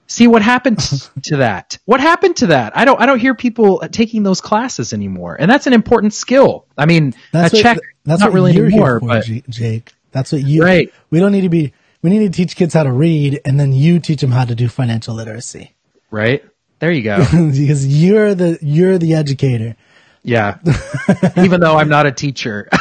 See 0.07 0.29
what 0.29 0.41
happened 0.41 0.79
to 1.25 1.39
that? 1.39 1.79
What 1.85 2.01
happened 2.01 2.37
to 2.37 2.47
that? 2.49 2.77
I 2.77 2.85
don't. 2.85 3.01
I 3.01 3.07
don't 3.07 3.19
hear 3.19 3.35
people 3.35 3.81
taking 3.91 4.23
those 4.23 4.41
classes 4.41 4.93
anymore, 4.93 5.37
and 5.39 5.51
that's 5.51 5.67
an 5.67 5.73
important 5.73 6.15
skill. 6.15 6.65
I 6.79 6.87
mean, 6.87 7.13
That's 7.33 7.53
a 7.53 7.57
what, 7.57 7.63
check 7.63 7.79
that's 8.05 8.21
not 8.21 8.33
really 8.33 8.57
anymore, 8.57 9.01
for, 9.01 9.07
but 9.09 9.25
Jake. 9.25 9.93
That's 10.17 10.33
what 10.33 10.43
you. 10.43 10.63
Right. 10.65 10.93
We 11.11 11.21
don't 11.21 11.33
need 11.33 11.43
to 11.43 11.49
be. 11.49 11.73
We 12.03 12.11
need 12.11 12.33
to 12.33 12.37
teach 12.37 12.57
kids 12.57 12.75
how 12.75 12.85
to 12.85 12.93
read, 12.93 13.41
and 13.45 13.61
then 13.61 13.73
you 13.73 14.01
teach 14.01 14.21
them 14.21 14.31
how 14.31 14.45
to 14.45 14.55
do 14.55 14.69
financial 14.69 15.15
literacy 15.15 15.75
right 16.11 16.43
there 16.79 16.91
you 16.91 17.03
go. 17.03 17.19
because 17.31 17.87
you're 17.87 18.35
the 18.35 18.59
you're 18.61 18.99
the 18.99 19.15
educator. 19.15 19.77
Yeah, 20.23 20.59
even 21.37 21.61
though 21.61 21.77
I'm 21.77 21.89
not 21.89 22.07
a 22.07 22.13
teacher. 22.13 22.69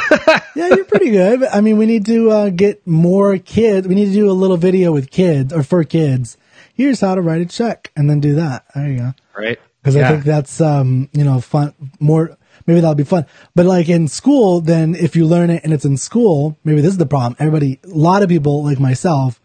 Yeah, 0.56 0.68
you're 0.68 0.86
pretty 0.86 1.10
good. 1.10 1.44
I 1.44 1.60
mean, 1.60 1.76
we 1.76 1.84
need 1.84 2.06
to 2.06 2.30
uh, 2.30 2.48
get 2.48 2.86
more 2.86 3.36
kids. 3.36 3.86
We 3.86 3.94
need 3.94 4.06
to 4.06 4.12
do 4.14 4.30
a 4.30 4.32
little 4.32 4.56
video 4.56 4.90
with 4.90 5.10
kids 5.10 5.52
or 5.52 5.62
for 5.62 5.84
kids. 5.84 6.38
Here's 6.72 6.98
how 7.02 7.14
to 7.14 7.20
write 7.20 7.42
a 7.42 7.44
check, 7.44 7.92
and 7.94 8.08
then 8.08 8.20
do 8.20 8.36
that. 8.36 8.64
There 8.74 8.88
you 8.88 8.98
go. 9.00 9.14
right? 9.36 9.58
because 9.82 9.96
I 9.96 10.08
think 10.08 10.24
that's 10.24 10.60
um 10.62 11.10
you 11.12 11.24
know 11.24 11.42
fun 11.42 11.74
more 12.00 12.38
maybe 12.66 12.80
that'll 12.80 12.94
be 12.94 13.04
fun. 13.04 13.26
But 13.54 13.66
like 13.66 13.88
in 13.88 14.08
school 14.08 14.60
then 14.60 14.94
if 14.94 15.16
you 15.16 15.26
learn 15.26 15.50
it 15.50 15.64
and 15.64 15.72
it's 15.72 15.84
in 15.84 15.96
school 15.96 16.56
maybe 16.64 16.80
this 16.80 16.92
is 16.92 16.98
the 16.98 17.06
problem. 17.06 17.36
Everybody 17.38 17.80
a 17.84 17.88
lot 17.88 18.22
of 18.22 18.28
people 18.28 18.64
like 18.64 18.80
myself 18.80 19.40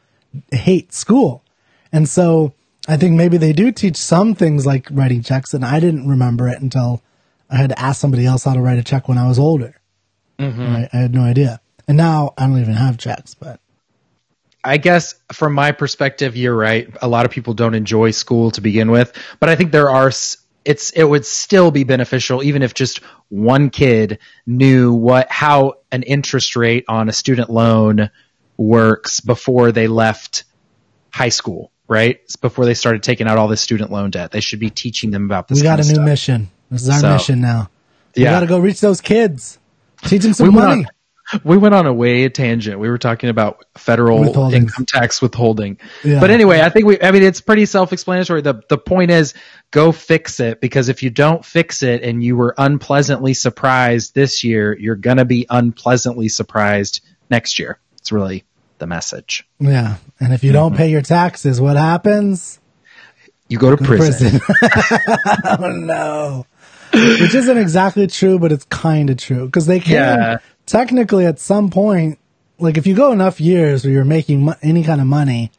hate 0.51 0.94
school. 0.94 1.44
And 1.92 2.08
so 2.08 2.54
I 2.88 2.98
think 2.98 3.16
maybe 3.16 3.38
they 3.38 3.54
do 3.54 3.72
teach 3.72 3.98
some 3.98 4.36
things 4.36 4.66
like 4.66 4.88
writing 4.92 5.22
checks 5.24 5.54
and 5.54 5.66
I 5.66 5.80
didn't 5.80 6.08
remember 6.08 6.48
it 6.48 6.62
until 6.62 7.01
I 7.50 7.58
had 7.58 7.70
to 7.70 7.80
ask 7.80 8.00
somebody 8.00 8.25
else 8.25 8.44
how 8.44 8.54
to 8.54 8.62
write 8.62 8.80
a 8.80 8.84
check 8.84 9.08
when 9.08 9.18
I 9.18 9.28
was 9.28 9.38
older. 9.38 9.75
Mm-hmm. 10.40 10.62
I, 10.62 10.90
I 10.94 10.98
had 10.98 11.13
no 11.13 11.22
idea. 11.22 11.62
And 11.88 11.98
now 11.98 12.34
I 12.38 12.48
don't 12.48 12.60
even 12.60 12.74
have 12.74 12.98
checks 12.98 13.34
but 13.36 13.60
I 14.63 14.78
guess 14.78 15.16
from 15.32 15.54
my 15.54 15.72
perspective, 15.72 16.38
you're 16.38 16.56
right. 16.56 16.88
A 17.01 17.08
lot 17.08 17.25
of 17.25 17.32
people 17.32 17.54
don't 17.54 17.74
enjoy 17.74 18.12
school 18.12 18.51
to 18.51 18.62
begin 18.62 18.92
with, 18.92 19.13
but 19.40 19.50
I 19.50 19.56
think 19.56 19.72
there 19.72 19.90
are. 19.90 20.12
It's 20.63 20.91
it 20.91 21.03
would 21.03 21.25
still 21.25 21.72
be 21.72 21.84
beneficial 21.84 22.44
even 22.44 22.62
if 22.62 22.74
just 22.74 23.00
one 23.30 23.70
kid 23.72 24.20
knew 24.46 24.94
what 24.94 25.32
how 25.32 25.75
an 25.91 26.03
interest 26.03 26.56
rate 26.56 26.86
on 26.88 27.10
a 27.10 27.13
student 27.13 27.50
loan 27.50 28.10
works 28.58 29.20
before 29.22 29.72
they 29.72 29.88
left 29.88 30.44
high 31.10 31.30
school, 31.30 31.72
right? 31.88 32.20
It's 32.25 32.36
before 32.36 32.65
they 32.65 32.75
started 32.75 33.01
taking 33.01 33.27
out 33.27 33.38
all 33.39 33.48
this 33.48 33.62
student 33.62 33.91
loan 33.91 34.12
debt. 34.12 34.32
They 34.32 34.39
should 34.39 34.60
be 34.60 34.70
teaching 34.70 35.10
them 35.12 35.25
about 35.25 35.48
this. 35.48 35.58
we 35.60 35.63
got 35.63 35.80
a 35.80 35.84
new 35.84 35.96
stuff. 35.96 36.06
mission 36.06 36.50
this 36.70 36.84
is 36.84 36.89
our 36.89 37.00
So- 37.00 37.13
mission 37.13 37.41
now 37.41 37.70
we 38.15 38.24
Yeah. 38.24 38.32
got 38.32 38.41
to 38.41 38.48
go 38.48 38.60
reach 38.60 38.82
those 38.82 39.01
kids 39.01 39.58
teach 40.06 40.22
them 40.24 40.34
some 40.34 40.48
We 40.48 40.53
money 40.53 40.82
on- 40.84 40.88
We 41.43 41.57
went 41.57 41.73
on 41.75 41.85
a 41.85 41.93
way 41.93 42.27
tangent. 42.29 42.79
We 42.79 42.89
were 42.89 42.97
talking 42.97 43.29
about 43.29 43.63
federal 43.77 44.51
income 44.53 44.85
tax 44.85 45.21
withholding. 45.21 45.77
Yeah. 46.03 46.19
But 46.19 46.29
anyway, 46.31 46.61
I 46.61 46.69
think 46.69 46.85
we, 46.85 47.01
I 47.01 47.11
mean, 47.11 47.23
it's 47.23 47.41
pretty 47.41 47.65
self 47.65 47.93
explanatory. 47.93 48.41
The, 48.41 48.61
the 48.69 48.77
point 48.77 49.11
is 49.11 49.33
go 49.71 49.91
fix 49.91 50.39
it 50.39 50.59
because 50.61 50.89
if 50.89 51.03
you 51.03 51.09
don't 51.09 51.43
fix 51.45 51.83
it 51.83 52.03
and 52.03 52.23
you 52.23 52.35
were 52.35 52.53
unpleasantly 52.57 53.33
surprised 53.33 54.13
this 54.15 54.43
year, 54.43 54.77
you're 54.77 54.95
going 54.95 55.17
to 55.17 55.25
be 55.25 55.45
unpleasantly 55.50 56.27
surprised 56.29 57.01
next 57.29 57.59
year. 57.59 57.79
It's 57.97 58.11
really 58.11 58.43
the 58.79 58.88
message. 58.88 59.47
yeah 59.59 59.97
and 60.19 60.33
if 60.33 60.43
you 60.43 60.50
Mm-hmm. 60.50 60.55
don't 60.55 60.75
pay 60.75 60.89
your 60.89 61.03
taxes 61.03 61.61
what 61.61 61.77
happens 61.77 62.59
You 63.47 63.59
go 63.59 63.75
to 63.75 63.77
prison. 63.83 64.41
oh 65.45 65.67
no. 65.71 66.45
Which 66.93 67.33
isn't 67.35 67.57
exactly 67.57 68.07
true, 68.07 68.38
but 68.39 68.51
it's 68.51 68.65
kind 68.65 69.09
of 69.09 69.17
true 69.17 69.45
because 69.45 69.65
they 69.65 69.79
can 69.79 69.93
Yeah. 69.93 70.38
Technically 70.72 71.25
at 71.25 71.40
some 71.40 71.70
point, 71.70 72.18
like 72.60 72.78
if 72.78 72.88
you 72.88 72.96
go 72.96 73.12
enough 73.12 73.42
years 73.42 73.84
where 73.84 73.94
you're 73.94 74.06
making 74.06 74.46
mo- 74.46 74.56
any 74.62 74.84
kind 74.84 75.01
of 75.01 75.08
money 75.08 75.51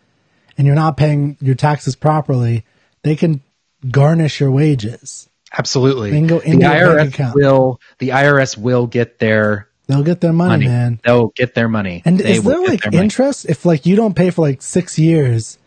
and 0.57 0.67
you're 0.67 0.77
not 0.77 0.97
paying 0.97 1.37
your 1.41 1.55
taxes 1.55 1.95
properly, 1.95 2.65
they 3.03 3.15
can 3.17 3.43
garnish 3.91 4.41
your 4.41 4.51
wages. 4.51 5.29
Absolutely. 5.57 6.11
They 6.11 6.17
can 6.19 6.27
go 6.29 6.39
the 6.39 6.51
IRS 6.53 7.35
will, 7.35 7.81
the 7.99 8.09
IRS 8.11 8.57
will 8.57 8.87
get 8.87 9.19
their 9.19 9.69
They'll 9.89 10.05
get 10.05 10.21
their 10.23 10.33
money, 10.33 10.51
money. 10.51 10.67
man. 10.69 11.01
They'll 11.05 11.29
get 11.35 11.55
their 11.55 11.69
money. 11.69 12.03
And 12.07 12.19
They 12.19 12.37
is 12.37 12.45
there 12.45 12.63
like 12.63 12.87
interest 12.95 13.45
if 13.47 13.67
like 13.67 13.85
you 13.85 13.97
don't 13.97 14.15
pay 14.15 14.31
for 14.31 14.41
like 14.43 14.63
six 14.63 14.99
years? 14.99 15.59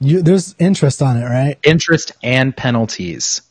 You 0.00 0.22
there's 0.22 0.54
interest 0.58 1.02
on 1.02 1.16
it, 1.18 1.24
right? 1.24 1.58
interest 1.64 2.12
and 2.22 2.56
penalties? 2.56 3.42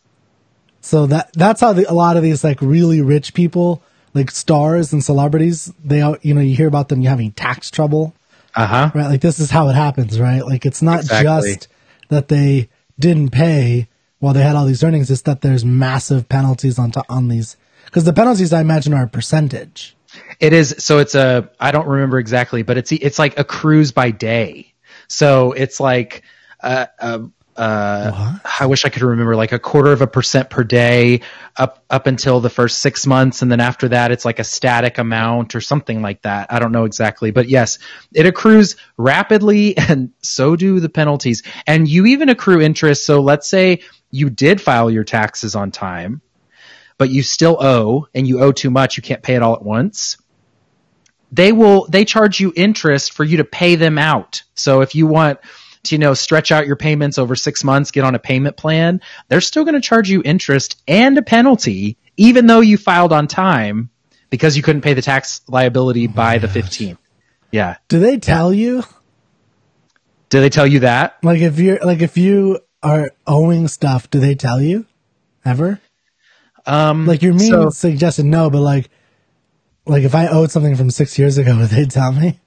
So 0.82 1.06
that 1.08 1.34
that's 1.34 1.62
how 1.62 1.74
the, 1.74 1.92
a 1.92 1.94
lot 1.94 2.18
of 2.18 2.24
these 2.24 2.44
like 2.44 2.62
really 2.62 3.02
rich 3.02 3.34
people, 3.34 3.84
like 4.16 4.32
stars 4.32 4.92
and 4.94 5.04
celebrities, 5.04 5.72
they 5.84 6.00
you 6.24 6.34
know 6.34 6.42
you 6.42 6.56
hear 6.56 6.68
about 6.68 6.90
them 6.90 7.04
having 7.04 7.32
tax 7.34 7.70
trouble, 7.70 8.16
Uh 8.56 8.66
huh. 8.66 8.92
right? 8.96 9.08
Like 9.08 9.22
this 9.22 9.40
is 9.40 9.52
how 9.52 9.70
it 9.70 9.76
happens, 9.76 10.20
right? 10.20 10.44
Like 10.44 10.66
it's 10.66 10.82
not 10.82 11.02
Exactly. 11.02 11.54
just 11.54 11.68
that 12.10 12.30
they 12.30 12.70
didn't 12.98 13.30
pay 13.30 13.88
while 14.20 14.34
they 14.34 14.42
had 14.42 14.56
all 14.56 14.66
these 14.66 14.84
earnings; 14.84 15.12
it's 15.12 15.22
that 15.24 15.42
there's 15.42 15.64
massive 15.66 16.28
penalties 16.30 16.80
on 16.80 16.90
to, 16.92 17.04
on 17.10 17.28
these 17.28 17.58
because 17.86 18.06
the 18.06 18.14
penalties 18.14 18.52
I 18.54 18.62
imagine 18.62 18.94
are 18.96 19.04
a 19.04 19.08
percentage. 19.08 19.96
It 20.40 20.54
is 20.54 20.76
so 20.80 21.00
it's 21.00 21.14
a 21.14 21.52
I 21.60 21.72
don't 21.72 21.88
remember 21.88 22.18
exactly, 22.18 22.64
but 22.64 22.78
it's 22.78 22.92
it's 22.92 23.20
like 23.20 23.38
a 23.38 23.44
cruise 23.44 23.92
by 23.92 24.12
day. 24.12 24.74
So 25.10 25.52
it's 25.52 25.80
like 25.80 26.24
uh, 26.64 26.86
uh, 27.00 27.20
uh, 27.56 28.38
I 28.60 28.66
wish 28.66 28.86
I 28.86 28.90
could 28.90 29.02
remember 29.02 29.36
like 29.36 29.52
a 29.52 29.60
quarter 29.60 29.92
of 29.92 30.02
a 30.02 30.08
percent 30.08 30.50
per 30.50 30.64
day 30.64 31.22
up 31.56 31.84
up 31.90 32.08
until 32.08 32.40
the 32.40 32.50
first 32.50 32.80
six 32.80 33.06
months, 33.08 33.42
and 33.42 33.52
then 33.52 33.60
after 33.60 33.88
that 33.90 34.12
it's 34.12 34.26
like 34.26 34.40
a 34.40 34.44
static 34.44 34.98
amount 34.98 35.56
or 35.56 35.62
something 35.62 36.02
like 36.02 36.22
that. 36.24 36.52
I 36.52 36.60
don't 36.60 36.72
know 36.72 36.86
exactly, 36.86 37.32
but 37.32 37.48
yes, 37.48 37.80
it 38.14 38.26
accrues 38.26 38.76
rapidly, 38.98 39.78
and 39.90 40.12
so 40.22 40.56
do 40.56 40.80
the 40.80 40.90
penalties. 40.90 41.44
And 41.66 41.88
you 41.88 42.06
even 42.08 42.30
accrue 42.30 42.62
interest. 42.62 43.06
So 43.06 43.22
let's 43.22 43.48
say 43.48 43.82
you 44.12 44.30
did 44.30 44.62
file 44.62 44.90
your 44.90 45.04
taxes 45.04 45.56
on 45.56 45.72
time 45.72 46.22
but 46.98 47.10
you 47.10 47.24
still 47.24 47.58
owe 47.60 48.08
and 48.14 48.28
you 48.28 48.42
owe 48.42 48.52
too 48.52 48.70
much, 48.70 48.98
you 48.98 49.04
can't 49.04 49.22
pay 49.22 49.36
it 49.36 49.42
all 49.42 49.56
at 49.56 49.64
once. 49.64 50.18
They 51.32 51.52
will 51.52 51.88
they 51.88 52.06
charge 52.06 52.40
you 52.40 52.54
interest 52.56 53.14
for 53.14 53.24
you 53.24 53.38
to 53.38 53.44
pay 53.44 53.76
them 53.76 53.98
out. 53.98 54.44
So 54.54 54.82
if 54.82 54.96
you 54.96 55.08
want 55.08 55.40
to 55.86 55.96
you 55.96 56.00
know 56.00 56.14
stretch 56.14 56.52
out 56.52 56.68
your 56.68 56.76
payments 56.76 57.18
over 57.18 57.36
6 57.36 57.64
months, 57.64 57.92
get 57.92 58.04
on 58.04 58.16
a 58.16 58.20
payment 58.20 58.58
plan, 58.58 59.02
they're 59.30 59.42
still 59.42 59.64
going 59.64 59.76
to 59.76 59.82
charge 59.82 60.10
you 60.10 60.22
interest 60.26 60.82
and 60.88 61.18
a 61.18 61.22
penalty 61.22 61.98
even 62.18 62.48
though 62.48 62.62
you 62.62 62.78
filed 62.78 63.12
on 63.12 63.28
time 63.28 63.90
because 64.30 64.56
you 64.56 64.64
couldn't 64.64 64.82
pay 64.82 64.94
the 64.94 65.02
tax 65.02 65.42
liability 65.48 66.08
by 66.08 66.38
the 66.38 66.48
15th. 66.48 66.98
Yeah. 67.52 67.76
Do 67.90 68.00
they 68.00 68.18
tell 68.18 68.54
you 68.54 68.84
Do 70.30 70.42
they 70.42 70.50
tell 70.50 70.68
you 70.68 70.80
that? 70.80 71.18
like 71.24 71.40
if 71.42 71.60
you're 71.60 71.80
like 71.80 72.02
if 72.02 72.18
you 72.18 72.60
are 72.84 73.12
owing 73.28 73.68
stuff? 73.68 74.10
Do 74.10 74.20
they 74.20 74.36
tell 74.36 74.62
you 74.62 74.86
ever? 75.44 75.80
Um 76.66 77.06
Like 77.06 77.22
your 77.22 77.34
meme 77.34 77.48
so- 77.50 77.70
suggested 77.70 78.26
no, 78.26 78.50
but 78.50 78.62
like 78.62 78.90
like 79.86 80.04
if 80.04 80.16
I 80.16 80.28
owed 80.28 80.52
something 80.52 80.76
from 80.76 80.90
six 80.90 81.18
years 81.18 81.38
ago, 81.38 81.58
would 81.60 81.70
they 81.70 81.86
tell 81.86 82.12
me? 82.12 82.40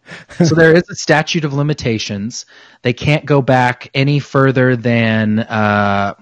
so 0.44 0.54
there 0.56 0.74
is 0.74 0.88
a 0.90 0.94
statute 0.94 1.44
of 1.44 1.52
limitations. 1.54 2.46
They 2.82 2.92
can't 2.92 3.24
go 3.24 3.42
back 3.42 3.90
any 3.94 4.18
further 4.18 4.76
than 4.76 5.40
uh, 5.40 6.14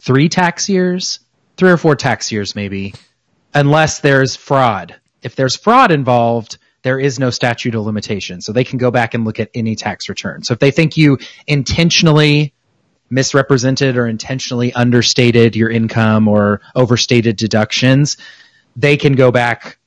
three 0.00 0.28
tax 0.28 0.68
years, 0.68 1.20
three 1.56 1.70
or 1.70 1.76
four 1.76 1.96
tax 1.96 2.32
years, 2.32 2.54
maybe, 2.54 2.94
unless 3.54 4.00
there's 4.00 4.36
fraud. 4.36 4.96
If 5.22 5.36
there's 5.36 5.56
fraud 5.56 5.92
involved, 5.92 6.58
there 6.82 6.98
is 6.98 7.18
no 7.18 7.30
statute 7.30 7.74
of 7.74 7.84
limitations. 7.84 8.46
So 8.46 8.52
they 8.52 8.64
can 8.64 8.78
go 8.78 8.90
back 8.90 9.14
and 9.14 9.24
look 9.24 9.38
at 9.38 9.50
any 9.54 9.76
tax 9.76 10.08
return. 10.08 10.42
So 10.42 10.54
if 10.54 10.60
they 10.60 10.70
think 10.70 10.96
you 10.96 11.18
intentionally 11.46 12.54
misrepresented 13.10 13.96
or 13.96 14.06
intentionally 14.06 14.72
understated 14.72 15.56
your 15.56 15.68
income 15.68 16.28
or 16.28 16.62
overstated 16.74 17.36
deductions, 17.36 18.16
they 18.76 18.96
can 18.96 19.14
go 19.14 19.30
back 19.30 19.78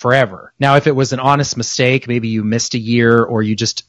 forever. 0.00 0.52
Now, 0.58 0.76
if 0.76 0.86
it 0.86 0.96
was 0.96 1.12
an 1.12 1.20
honest 1.20 1.56
mistake, 1.56 2.08
maybe 2.08 2.28
you 2.28 2.42
missed 2.42 2.74
a 2.74 2.78
year 2.78 3.22
or 3.22 3.42
you 3.42 3.54
just 3.54 3.84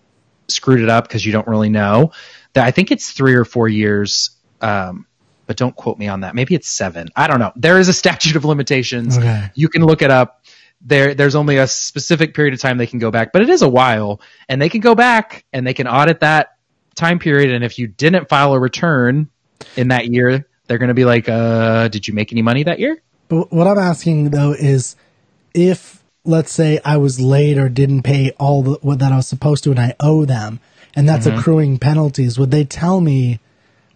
screwed 0.48 0.82
it 0.82 0.90
up 0.90 1.08
because 1.08 1.26
you 1.26 1.32
don't 1.32 1.48
really 1.48 1.70
know, 1.70 2.12
that 2.54 2.66
I 2.66 2.72
think 2.72 2.92
it's 2.92 3.12
three 3.12 3.34
or 3.34 3.46
four 3.46 3.70
years 3.70 4.32
um, 4.60 5.08
but 5.48 5.58
don't 5.58 5.76
quote 5.76 5.98
me 5.98 6.08
on 6.08 6.22
that. 6.22 6.36
Maybe 6.36 6.54
it's 6.54 6.68
seven. 6.68 7.08
I 7.16 7.28
don't 7.28 7.40
know. 7.40 7.52
There 7.56 7.80
is 7.80 7.88
a 7.88 7.94
statute 7.94 8.36
of 8.36 8.46
limitations. 8.46 9.18
Okay. 9.18 9.50
You 9.56 9.70
can 9.70 9.84
look 9.84 10.02
it 10.02 10.12
up. 10.12 10.44
There, 10.82 11.14
there's 11.14 11.36
only 11.36 11.58
a 11.58 11.68
specific 11.68 12.34
period 12.34 12.54
of 12.54 12.60
time 12.60 12.78
they 12.78 12.88
can 12.88 13.00
go 13.00 13.12
back, 13.12 13.32
but 13.32 13.42
it 13.42 13.50
is 13.50 13.62
a 13.62 13.70
while, 13.70 14.20
and 14.50 14.62
they 14.62 14.70
can 14.70 14.82
go 14.82 14.96
back 14.96 15.46
and 15.54 15.66
they 15.66 15.76
can 15.76 15.88
audit 15.88 16.22
that 16.22 16.58
time 16.96 17.20
period. 17.20 17.52
And 17.52 17.64
if 17.64 17.78
you 17.78 17.88
didn't 17.88 18.30
file 18.30 18.54
a 18.54 18.60
return 18.60 19.30
in 19.78 19.90
that 19.90 20.08
year, 20.08 20.48
they're 20.66 20.80
going 20.80 20.88
to 20.88 20.96
be 20.96 21.06
like, 21.06 21.30
uh, 21.30 21.88
"Did 21.90 22.08
you 22.08 22.16
make 22.16 22.32
any 22.32 22.42
money 22.42 22.64
that 22.64 22.80
year?" 22.80 23.02
But 23.28 23.54
what 23.54 23.68
I'm 23.68 23.78
asking 23.78 24.32
though 24.32 24.54
is, 24.54 24.96
if 25.54 26.01
let's 26.24 26.52
say 26.52 26.80
I 26.86 26.98
was 26.98 27.20
late 27.20 27.58
or 27.58 27.70
didn't 27.70 28.04
pay 28.04 28.32
all 28.40 28.62
the, 28.64 28.72
what 28.82 29.00
that 29.00 29.12
I 29.12 29.18
was 29.18 29.28
supposed 29.28 29.64
to, 29.66 29.72
and 29.72 29.80
I 29.80 29.96
owe 30.00 30.26
them, 30.26 30.60
and 30.96 31.08
that's 31.08 31.26
Mm-hmm. 31.28 31.40
accruing 31.40 31.78
penalties, 31.80 32.38
would 32.38 32.52
they 32.52 32.64
tell 32.66 33.02
me? 33.02 33.40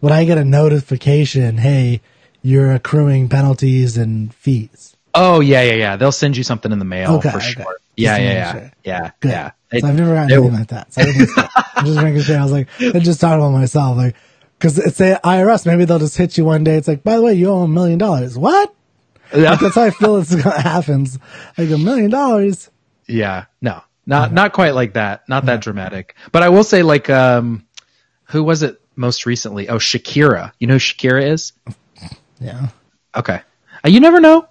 Would 0.01 0.11
I 0.11 0.25
get 0.25 0.37
a 0.37 0.45
notification? 0.45 1.57
Hey, 1.57 2.01
you're 2.41 2.71
accruing 2.73 3.27
penalties 3.29 3.97
and 3.97 4.33
fees. 4.33 4.95
Oh 5.13 5.39
yeah, 5.39 5.61
yeah, 5.63 5.73
yeah. 5.73 5.95
They'll 5.95 6.11
send 6.11 6.35
you 6.37 6.43
something 6.43 6.71
in 6.71 6.79
the 6.79 6.85
mail 6.85 7.15
Okay, 7.15 7.31
for 7.31 7.37
okay. 7.37 7.47
sure. 7.51 7.75
Yeah, 7.95 8.17
yeah, 8.17 8.31
yeah, 8.33 8.51
sure. 8.51 8.71
yeah, 8.83 9.11
Good. 9.21 9.31
yeah. 9.31 9.51
So 9.79 9.87
I've 9.87 9.95
never 9.95 10.15
it- 10.15 10.17
anything 10.31 10.53
like 10.53 10.67
that. 10.67 10.93
So. 10.93 11.01
I'm 11.75 11.85
just 11.85 12.01
making 12.03 12.21
sure. 12.21 12.37
I 12.37 12.43
was 12.43 12.51
like, 12.51 12.67
I 12.81 12.99
just 12.99 13.19
thought 13.21 13.37
about 13.39 13.51
myself, 13.51 13.95
like, 13.97 14.15
because 14.59 14.77
it's 14.77 14.99
a 14.99 15.19
IRS. 15.23 15.65
Maybe 15.65 15.85
they'll 15.85 15.99
just 15.99 16.17
hit 16.17 16.37
you 16.37 16.43
one 16.45 16.65
day. 16.65 16.75
It's 16.75 16.87
like, 16.89 17.03
by 17.03 17.15
the 17.15 17.21
way, 17.21 17.33
you 17.33 17.49
owe 17.49 17.61
a 17.61 17.67
million 17.67 17.97
dollars. 17.97 18.37
What? 18.37 18.74
Like, 19.35 19.59
that's 19.59 19.75
how 19.75 19.83
I 19.83 19.89
feel 19.91 20.17
it's 20.17 20.33
gonna 20.35 20.59
happens. 20.61 21.19
Like 21.57 21.69
a 21.69 21.77
million 21.77 22.09
dollars. 22.11 22.69
Yeah, 23.07 23.45
no, 23.61 23.81
not 24.05 24.33
not 24.33 24.53
quite 24.53 24.73
like 24.75 24.93
that. 24.93 25.27
Not 25.29 25.45
that 25.45 25.61
dramatic. 25.61 26.15
But 26.31 26.43
I 26.43 26.49
will 26.49 26.63
say, 26.63 26.81
like, 26.83 27.09
um, 27.09 27.65
who 28.25 28.43
was 28.43 28.63
it 28.63 28.81
most 28.95 29.25
recently? 29.25 29.69
Oh, 29.69 29.77
Shakira. 29.77 30.51
You 30.59 30.67
know 30.67 30.75
who 30.75 30.79
Shakira 30.79 31.23
is? 31.31 31.53
Yeah. 32.39 32.69
Okay, 33.15 33.41
uh, 33.85 33.89
you 33.89 33.99
never 33.99 34.19
know. 34.19 34.47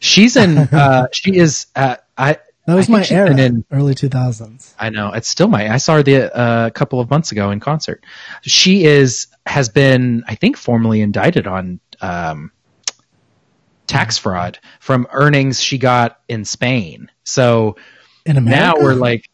She's 0.00 0.36
in. 0.36 0.56
uh, 0.58 1.06
she 1.12 1.36
is. 1.36 1.66
Uh, 1.74 1.96
I. 2.16 2.38
That 2.66 2.74
was 2.74 2.88
my 2.88 3.06
era, 3.08 3.30
in- 3.36 3.64
early 3.70 3.94
2000s. 3.94 4.74
I 4.76 4.90
know 4.90 5.12
it's 5.12 5.28
still 5.28 5.46
my. 5.46 5.72
I 5.72 5.76
saw 5.76 5.94
her 5.94 6.02
the 6.02 6.36
uh, 6.36 6.66
a 6.66 6.70
couple 6.72 6.98
of 6.98 7.08
months 7.08 7.30
ago 7.30 7.52
in 7.52 7.60
concert. 7.60 8.02
She 8.42 8.84
is 8.84 9.28
has 9.46 9.68
been, 9.68 10.24
I 10.26 10.34
think, 10.34 10.56
formally 10.56 11.00
indicted 11.00 11.46
on 11.46 11.78
um, 12.00 12.50
tax 13.86 14.18
fraud 14.18 14.58
from 14.80 15.06
earnings 15.12 15.60
she 15.60 15.78
got 15.78 16.20
in 16.28 16.44
Spain. 16.44 17.10
So 17.24 17.76
In 18.24 18.36
America? 18.36 18.60
now 18.78 18.82
we're 18.84 18.94
like, 18.94 19.28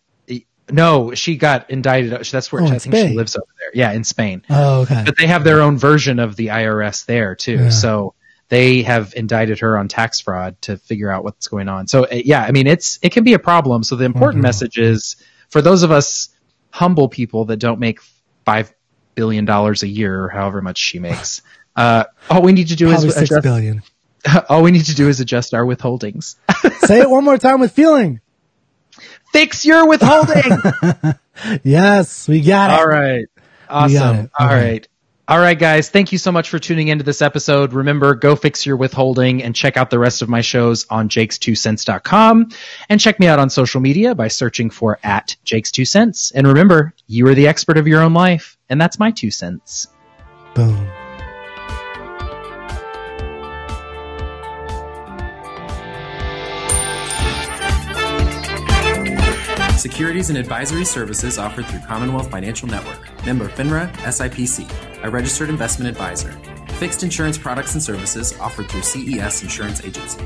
no, 0.71 1.13
she 1.15 1.37
got 1.37 1.69
indicted. 1.71 2.13
That's 2.25 2.51
where 2.53 2.63
Oh, 2.63 2.67
I 2.67 2.75
in 2.75 2.79
think 2.81 2.95
she 2.95 3.09
lives 3.17 3.37
over 3.37 3.45
there. 3.59 3.71
Yeah, 3.75 3.93
in 3.93 4.05
Spain. 4.05 4.43
Oh, 4.49 4.83
okay. 4.83 5.03
But 5.05 5.17
they 5.19 5.27
have 5.27 5.45
their 5.45 5.61
own 5.61 5.77
version 5.77 6.19
of 6.19 6.37
the 6.37 6.47
IRS 6.49 7.05
there 7.05 7.35
too. 7.35 7.55
Yeah. 7.57 7.69
So 7.71 8.15
they 8.49 8.83
have 8.83 9.13
indicted 9.17 9.59
her 9.61 9.77
on 9.77 9.89
tax 9.89 10.21
fraud 10.21 10.61
to 10.63 10.77
figure 10.77 11.11
out 11.11 11.25
what's 11.25 11.49
going 11.49 11.69
on. 11.69 11.89
So 11.89 12.05
uh, 12.05 12.21
yeah, 12.25 12.43
I 12.43 12.53
mean 12.53 12.67
it's 12.67 12.99
it 13.03 13.11
can 13.13 13.25
be 13.25 13.35
a 13.35 13.39
problem. 13.39 13.83
So 13.83 13.97
the 13.97 14.05
important 14.05 14.37
Mm-hmm. 14.39 14.43
message 14.49 14.79
is 14.79 15.17
for 15.49 15.61
those 15.63 15.83
of 15.83 15.91
us 15.91 16.29
humble 16.71 17.09
people 17.09 17.45
that 17.47 17.57
don't 17.59 17.81
make 17.81 17.99
five 18.47 18.73
billion 19.15 19.45
dollars 19.45 19.83
a 19.83 19.89
year 19.89 20.25
or 20.25 20.29
however 20.29 20.63
much 20.63 20.79
she 20.79 20.99
makes. 20.99 21.43
Uh, 21.77 22.05
all 22.31 22.43
we 22.43 22.53
need 22.53 22.69
to 22.69 22.77
do 22.77 22.89
Probably 22.89 23.09
is 23.09 23.15
six 23.15 23.31
adjust, 23.31 23.43
billion. 23.43 23.83
all 24.49 24.63
we 24.63 24.71
need 24.71 24.85
to 24.87 24.95
do 24.95 25.09
is 25.09 25.21
adjust 25.21 25.55
our 25.55 25.65
withholdings. 25.65 26.37
Say 26.87 27.01
it 27.01 27.11
one 27.11 27.25
more 27.25 27.39
time 27.39 27.61
with 27.61 27.73
feeling. 27.73 28.21
Fix 29.33 29.65
your 29.65 29.87
withholding. 29.89 31.15
Yes, 31.65 32.29
we 32.29 32.43
got 32.43 32.71
it. 32.71 32.79
All 32.79 32.87
right. 32.87 33.25
Awesome. 33.69 34.31
All 34.39 34.47
Okay. 34.47 34.55
right. 34.73 34.89
All 35.27 35.39
right, 35.39 35.59
guys. 35.59 35.89
Thank 35.89 36.13
you 36.13 36.19
so 36.19 36.31
much 36.31 36.51
for 36.51 36.59
tuning 36.59 36.89
into 36.89 37.05
this 37.05 37.23
episode. 37.23 37.73
Remember, 37.73 38.15
go 38.15 38.37
fix 38.37 38.67
your 38.67 38.77
withholding 38.77 39.43
and 39.43 39.55
check 39.57 39.79
out 39.79 39.89
the 39.89 39.99
rest 39.99 40.21
of 40.21 40.29
my 40.29 40.43
shows 40.43 40.87
on 40.91 41.09
jakes2cents.com 41.09 42.51
and 42.91 43.01
check 43.01 43.19
me 43.19 43.29
out 43.29 43.39
on 43.39 43.49
social 43.49 43.81
media 43.81 44.15
by 44.15 44.29
searching 44.29 44.69
for 44.69 44.99
at 45.03 45.37
jakes2cents. 45.47 46.33
And 46.35 46.47
remember, 46.47 46.93
you 47.07 47.27
are 47.29 47.35
the 47.35 47.49
expert 47.49 47.79
of 47.79 47.89
your 47.89 48.03
own 48.03 48.13
life, 48.13 48.59
and 48.69 48.79
that's 48.79 48.99
my 48.99 49.11
two 49.11 49.31
cents. 49.31 49.89
Boom. 50.55 50.87
Securities 59.83 60.29
and 60.29 60.39
advisory 60.39 60.85
services 60.85 61.39
offered 61.39 61.67
through 61.67 61.81
Commonwealth 61.81 62.31
Financial 62.31 62.69
Network. 62.69 63.01
Member 63.27 63.49
FINRA 63.49 63.91
SIPC, 63.95 65.03
a 65.03 65.11
registered 65.11 65.49
investment 65.49 65.91
advisor. 65.91 66.31
Fixed 66.79 67.03
insurance 67.03 67.37
products 67.37 67.75
and 67.75 67.83
services 67.83 68.33
offered 68.39 68.71
through 68.71 68.83
CES 68.83 69.43
Insurance 69.43 69.83
Agency. 69.83 70.21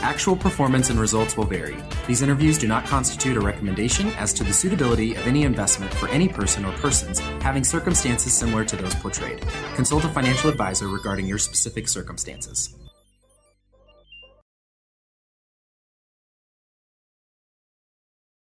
Actual 0.00 0.34
performance 0.34 0.88
and 0.88 0.98
results 0.98 1.36
will 1.36 1.44
vary. 1.44 1.76
These 2.06 2.22
interviews 2.22 2.56
do 2.56 2.66
not 2.66 2.86
constitute 2.86 3.36
a 3.36 3.42
recommendation 3.42 4.08
as 4.14 4.32
to 4.32 4.42
the 4.42 4.54
suitability 4.54 5.14
of 5.16 5.26
any 5.26 5.42
investment 5.42 5.92
for 5.92 6.08
any 6.08 6.26
person 6.26 6.64
or 6.64 6.72
persons 6.72 7.18
having 7.42 7.62
circumstances 7.62 8.32
similar 8.32 8.64
to 8.64 8.74
those 8.74 8.94
portrayed. 8.94 9.46
Consult 9.74 10.06
a 10.06 10.08
financial 10.08 10.48
advisor 10.48 10.88
regarding 10.88 11.26
your 11.26 11.36
specific 11.36 11.88
circumstances. 11.88 12.74